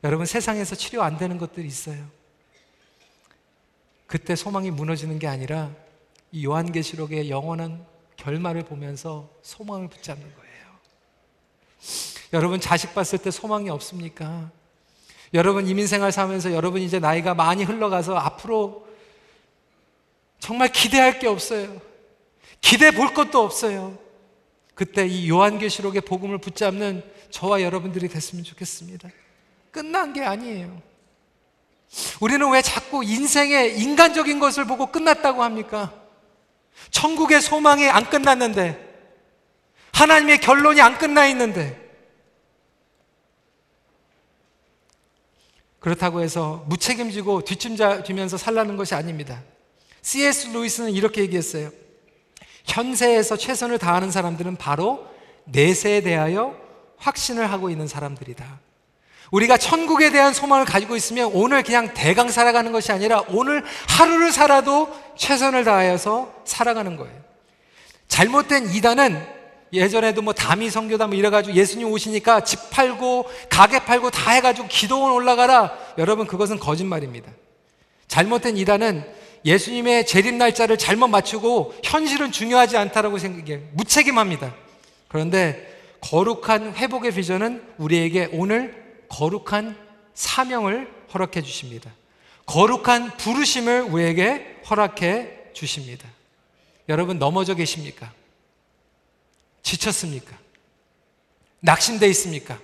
여러분 0.04 0.26
세상에서 0.26 0.76
치료 0.76 1.02
안 1.02 1.18
되는 1.18 1.38
것들이 1.38 1.66
있어요. 1.66 1.98
그때 4.06 4.36
소망이 4.36 4.70
무너지는 4.70 5.18
게 5.18 5.26
아니라 5.26 5.70
이 6.32 6.44
요한계시록의 6.44 7.30
영원한 7.30 7.84
결말을 8.16 8.64
보면서 8.64 9.30
소망을 9.42 9.88
붙잡는 9.88 10.22
거예요. 10.22 10.46
여러분 12.32 12.60
자식 12.60 12.94
봤을 12.94 13.18
때 13.18 13.30
소망이 13.30 13.70
없습니까? 13.70 14.50
여러분 15.34 15.66
이민생활 15.66 16.12
사면서 16.12 16.52
여러분 16.52 16.82
이제 16.82 16.98
나이가 16.98 17.34
많이 17.34 17.64
흘러가서 17.64 18.16
앞으로 18.16 18.86
정말 20.38 20.68
기대할 20.68 21.18
게 21.18 21.26
없어요. 21.26 21.80
기대 22.60 22.90
볼 22.90 23.14
것도 23.14 23.42
없어요. 23.42 23.98
그때 24.74 25.06
이 25.06 25.28
요한계시록의 25.28 26.02
복음을 26.02 26.38
붙잡는 26.38 27.02
저와 27.30 27.62
여러분들이 27.62 28.08
됐으면 28.08 28.44
좋겠습니다. 28.44 29.08
끝난 29.70 30.12
게 30.12 30.22
아니에요. 30.22 30.82
우리는 32.20 32.50
왜 32.50 32.62
자꾸 32.62 33.04
인생의 33.04 33.80
인간적인 33.80 34.38
것을 34.38 34.64
보고 34.66 34.86
끝났다고 34.86 35.42
합니까? 35.42 36.05
천국의 36.90 37.40
소망이 37.40 37.88
안 37.88 38.08
끝났는데, 38.08 38.84
하나님의 39.92 40.40
결론이 40.40 40.80
안 40.80 40.98
끝나 40.98 41.26
있는데, 41.26 41.86
그렇다고 45.80 46.20
해서 46.20 46.64
무책임지고 46.66 47.42
뒷짐지면서 47.42 48.36
살라는 48.36 48.76
것이 48.76 48.94
아닙니다. 48.94 49.42
C.S. 50.02 50.48
루이스는 50.48 50.90
이렇게 50.90 51.20
얘기했어요. 51.22 51.70
현세에서 52.64 53.36
최선을 53.36 53.78
다하는 53.78 54.10
사람들은 54.10 54.56
바로 54.56 55.06
내세에 55.44 56.00
대하여 56.00 56.60
확신을 56.96 57.50
하고 57.50 57.70
있는 57.70 57.86
사람들이다. 57.86 58.60
우리가 59.30 59.56
천국에 59.56 60.10
대한 60.10 60.32
소망을 60.32 60.64
가지고 60.64 60.96
있으면 60.96 61.30
오늘 61.32 61.62
그냥 61.62 61.92
대강 61.94 62.30
살아가는 62.30 62.70
것이 62.72 62.92
아니라 62.92 63.22
오늘 63.28 63.64
하루를 63.88 64.32
살아도 64.32 64.88
최선을 65.16 65.64
다하여서 65.64 66.32
살아가는 66.44 66.96
거예요. 66.96 67.14
잘못된 68.08 68.70
이단은 68.74 69.36
예전에도 69.72 70.22
뭐 70.22 70.32
다미 70.32 70.70
성교다 70.70 71.08
뭐 71.08 71.16
이래가지고 71.16 71.56
예수님 71.56 71.88
오시니까 71.90 72.44
집 72.44 72.70
팔고 72.70 73.28
가게 73.50 73.80
팔고 73.80 74.10
다 74.10 74.30
해가지고 74.30 74.68
기도원 74.68 75.12
올라가라. 75.12 75.76
여러분 75.98 76.26
그것은 76.26 76.58
거짓말입니다. 76.58 77.30
잘못된 78.06 78.56
이단은 78.56 79.04
예수님의 79.44 80.06
재림 80.06 80.38
날짜를 80.38 80.78
잘못 80.78 81.08
맞추고 81.08 81.74
현실은 81.82 82.32
중요하지 82.32 82.76
않다라고 82.76 83.18
생각해요. 83.18 83.60
무책임합니다. 83.72 84.54
그런데 85.08 85.74
거룩한 86.00 86.74
회복의 86.74 87.12
비전은 87.12 87.62
우리에게 87.78 88.28
오늘 88.32 88.85
거룩한 89.08 89.76
사명을 90.14 90.92
허락해 91.12 91.42
주십니다. 91.42 91.92
거룩한 92.46 93.16
부르심을 93.16 93.82
우리에게 93.82 94.62
허락해 94.68 95.52
주십니다. 95.52 96.08
여러분 96.88 97.18
넘어져 97.18 97.54
계십니까? 97.54 98.12
지쳤습니까? 99.62 100.36
낙심돼 101.60 102.06
있습니까? 102.08 102.58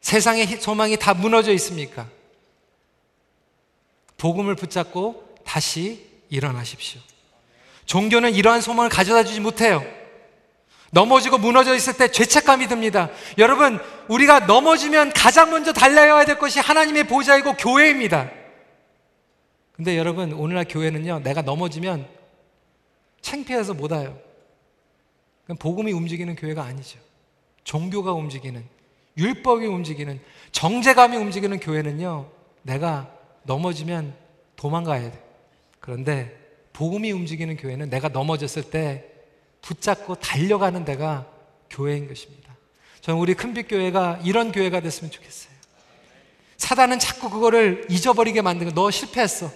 세상의 0.00 0.46
소망이 0.60 0.96
다 0.96 1.14
무너져 1.14 1.52
있습니까? 1.54 2.08
복음을 4.16 4.54
붙잡고 4.54 5.36
다시 5.44 6.06
일어나십시오. 6.30 7.00
종교는 7.86 8.34
이러한 8.34 8.60
소망을 8.60 8.88
가져다 8.88 9.24
주지 9.24 9.40
못해요. 9.40 9.84
넘어지고 10.94 11.38
무너져 11.38 11.74
있을 11.74 11.96
때 11.96 12.10
죄책감이 12.10 12.68
듭니다. 12.68 13.10
여러분, 13.36 13.80
우리가 14.08 14.40
넘어지면 14.40 15.12
가장 15.12 15.50
먼저 15.50 15.72
달려야 15.72 16.24
될 16.24 16.38
것이 16.38 16.60
하나님의 16.60 17.08
보좌이고 17.08 17.54
교회입니다. 17.54 18.30
근데 19.72 19.98
여러분, 19.98 20.32
오늘날 20.32 20.64
교회는요, 20.68 21.20
내가 21.24 21.42
넘어지면 21.42 22.06
창피해서 23.20 23.74
못 23.74 23.90
와요. 23.90 24.16
복음이 25.58 25.92
움직이는 25.92 26.36
교회가 26.36 26.62
아니죠. 26.62 27.00
종교가 27.64 28.12
움직이는, 28.12 28.64
율법이 29.18 29.66
움직이는, 29.66 30.20
정제감이 30.52 31.16
움직이는 31.16 31.58
교회는요, 31.58 32.30
내가 32.62 33.10
넘어지면 33.42 34.14
도망가야 34.54 35.10
돼. 35.10 35.24
그런데 35.80 36.38
복음이 36.72 37.10
움직이는 37.10 37.56
교회는 37.56 37.90
내가 37.90 38.08
넘어졌을 38.08 38.62
때 38.70 39.13
붙잡고 39.64 40.16
달려가는 40.16 40.84
데가 40.84 41.26
교회인 41.70 42.06
것입니다. 42.06 42.54
저는 43.00 43.18
우리 43.18 43.34
큰빛교회가 43.34 44.20
이런 44.22 44.52
교회가 44.52 44.80
됐으면 44.80 45.10
좋겠어요. 45.10 45.54
사단은 46.58 46.98
자꾸 46.98 47.30
그거를 47.30 47.86
잊어버리게 47.90 48.42
만드는 48.42 48.74
너 48.74 48.90
실패했어. 48.90 49.50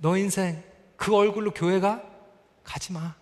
너 0.00 0.16
인생 0.16 0.62
그 0.96 1.14
얼굴로 1.14 1.52
교회가 1.52 2.02
가지 2.64 2.92
마. 2.92 3.14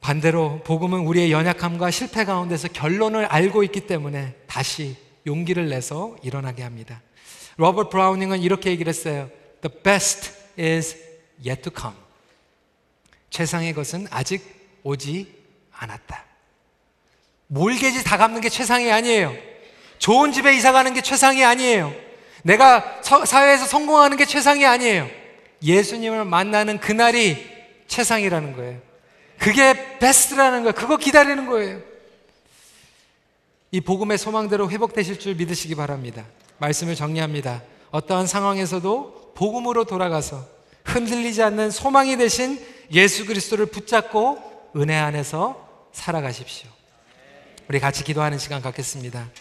반대로 0.00 0.60
복음은 0.64 1.00
우리의 1.00 1.32
연약함과 1.32 1.90
실패 1.90 2.26
가운데서 2.26 2.68
결론을 2.68 3.24
알고 3.24 3.62
있기 3.64 3.86
때문에 3.86 4.34
다시 4.46 4.96
용기를 5.26 5.70
내서 5.70 6.14
일어나게 6.22 6.62
합니다. 6.62 7.00
로버트 7.56 7.88
브라우닝은 7.88 8.40
이렇게 8.40 8.70
얘기를 8.70 8.90
했어요. 8.90 9.30
The 9.64 9.82
best 9.82 10.30
is 10.58 10.94
yet 11.44 11.62
to 11.62 11.72
come. 11.74 11.96
최상의 13.30 13.72
것은 13.72 14.06
아직 14.10 14.42
오지 14.82 15.26
않았다. 15.72 16.22
몰개지 17.46 18.04
다 18.04 18.18
갚는 18.18 18.42
게 18.42 18.50
최상이 18.50 18.92
아니에요. 18.92 19.34
좋은 19.98 20.32
집에 20.32 20.54
이사 20.54 20.70
가는 20.72 20.92
게 20.92 21.00
최상이 21.00 21.42
아니에요. 21.42 21.94
내가 22.42 23.00
서, 23.02 23.24
사회에서 23.24 23.64
성공하는 23.64 24.18
게 24.18 24.26
최상이 24.26 24.66
아니에요. 24.66 25.08
예수님을 25.62 26.26
만나는 26.26 26.78
그날이 26.78 27.42
최상이라는 27.88 28.56
거예요. 28.56 28.82
그게 29.38 29.98
베스트라는 29.98 30.64
거예요. 30.64 30.74
그거 30.74 30.98
기다리는 30.98 31.46
거예요. 31.46 31.80
이 33.70 33.80
복음의 33.80 34.18
소망대로 34.18 34.70
회복되실 34.70 35.18
줄 35.18 35.34
믿으시기 35.36 35.74
바랍니다. 35.74 36.26
말씀을 36.58 36.94
정리합니다. 36.94 37.62
어떠한 37.92 38.26
상황에서도 38.26 39.23
복음으로 39.34 39.84
돌아가서 39.84 40.46
흔들리지 40.84 41.42
않는 41.42 41.70
소망이 41.70 42.16
되신 42.16 42.64
예수 42.92 43.26
그리스도를 43.26 43.66
붙잡고 43.66 44.70
은혜 44.76 44.96
안에서 44.96 45.88
살아가십시오. 45.92 46.68
우리 47.68 47.80
같이 47.80 48.04
기도하는 48.04 48.38
시간 48.38 48.60
갖겠습니다. 48.60 49.28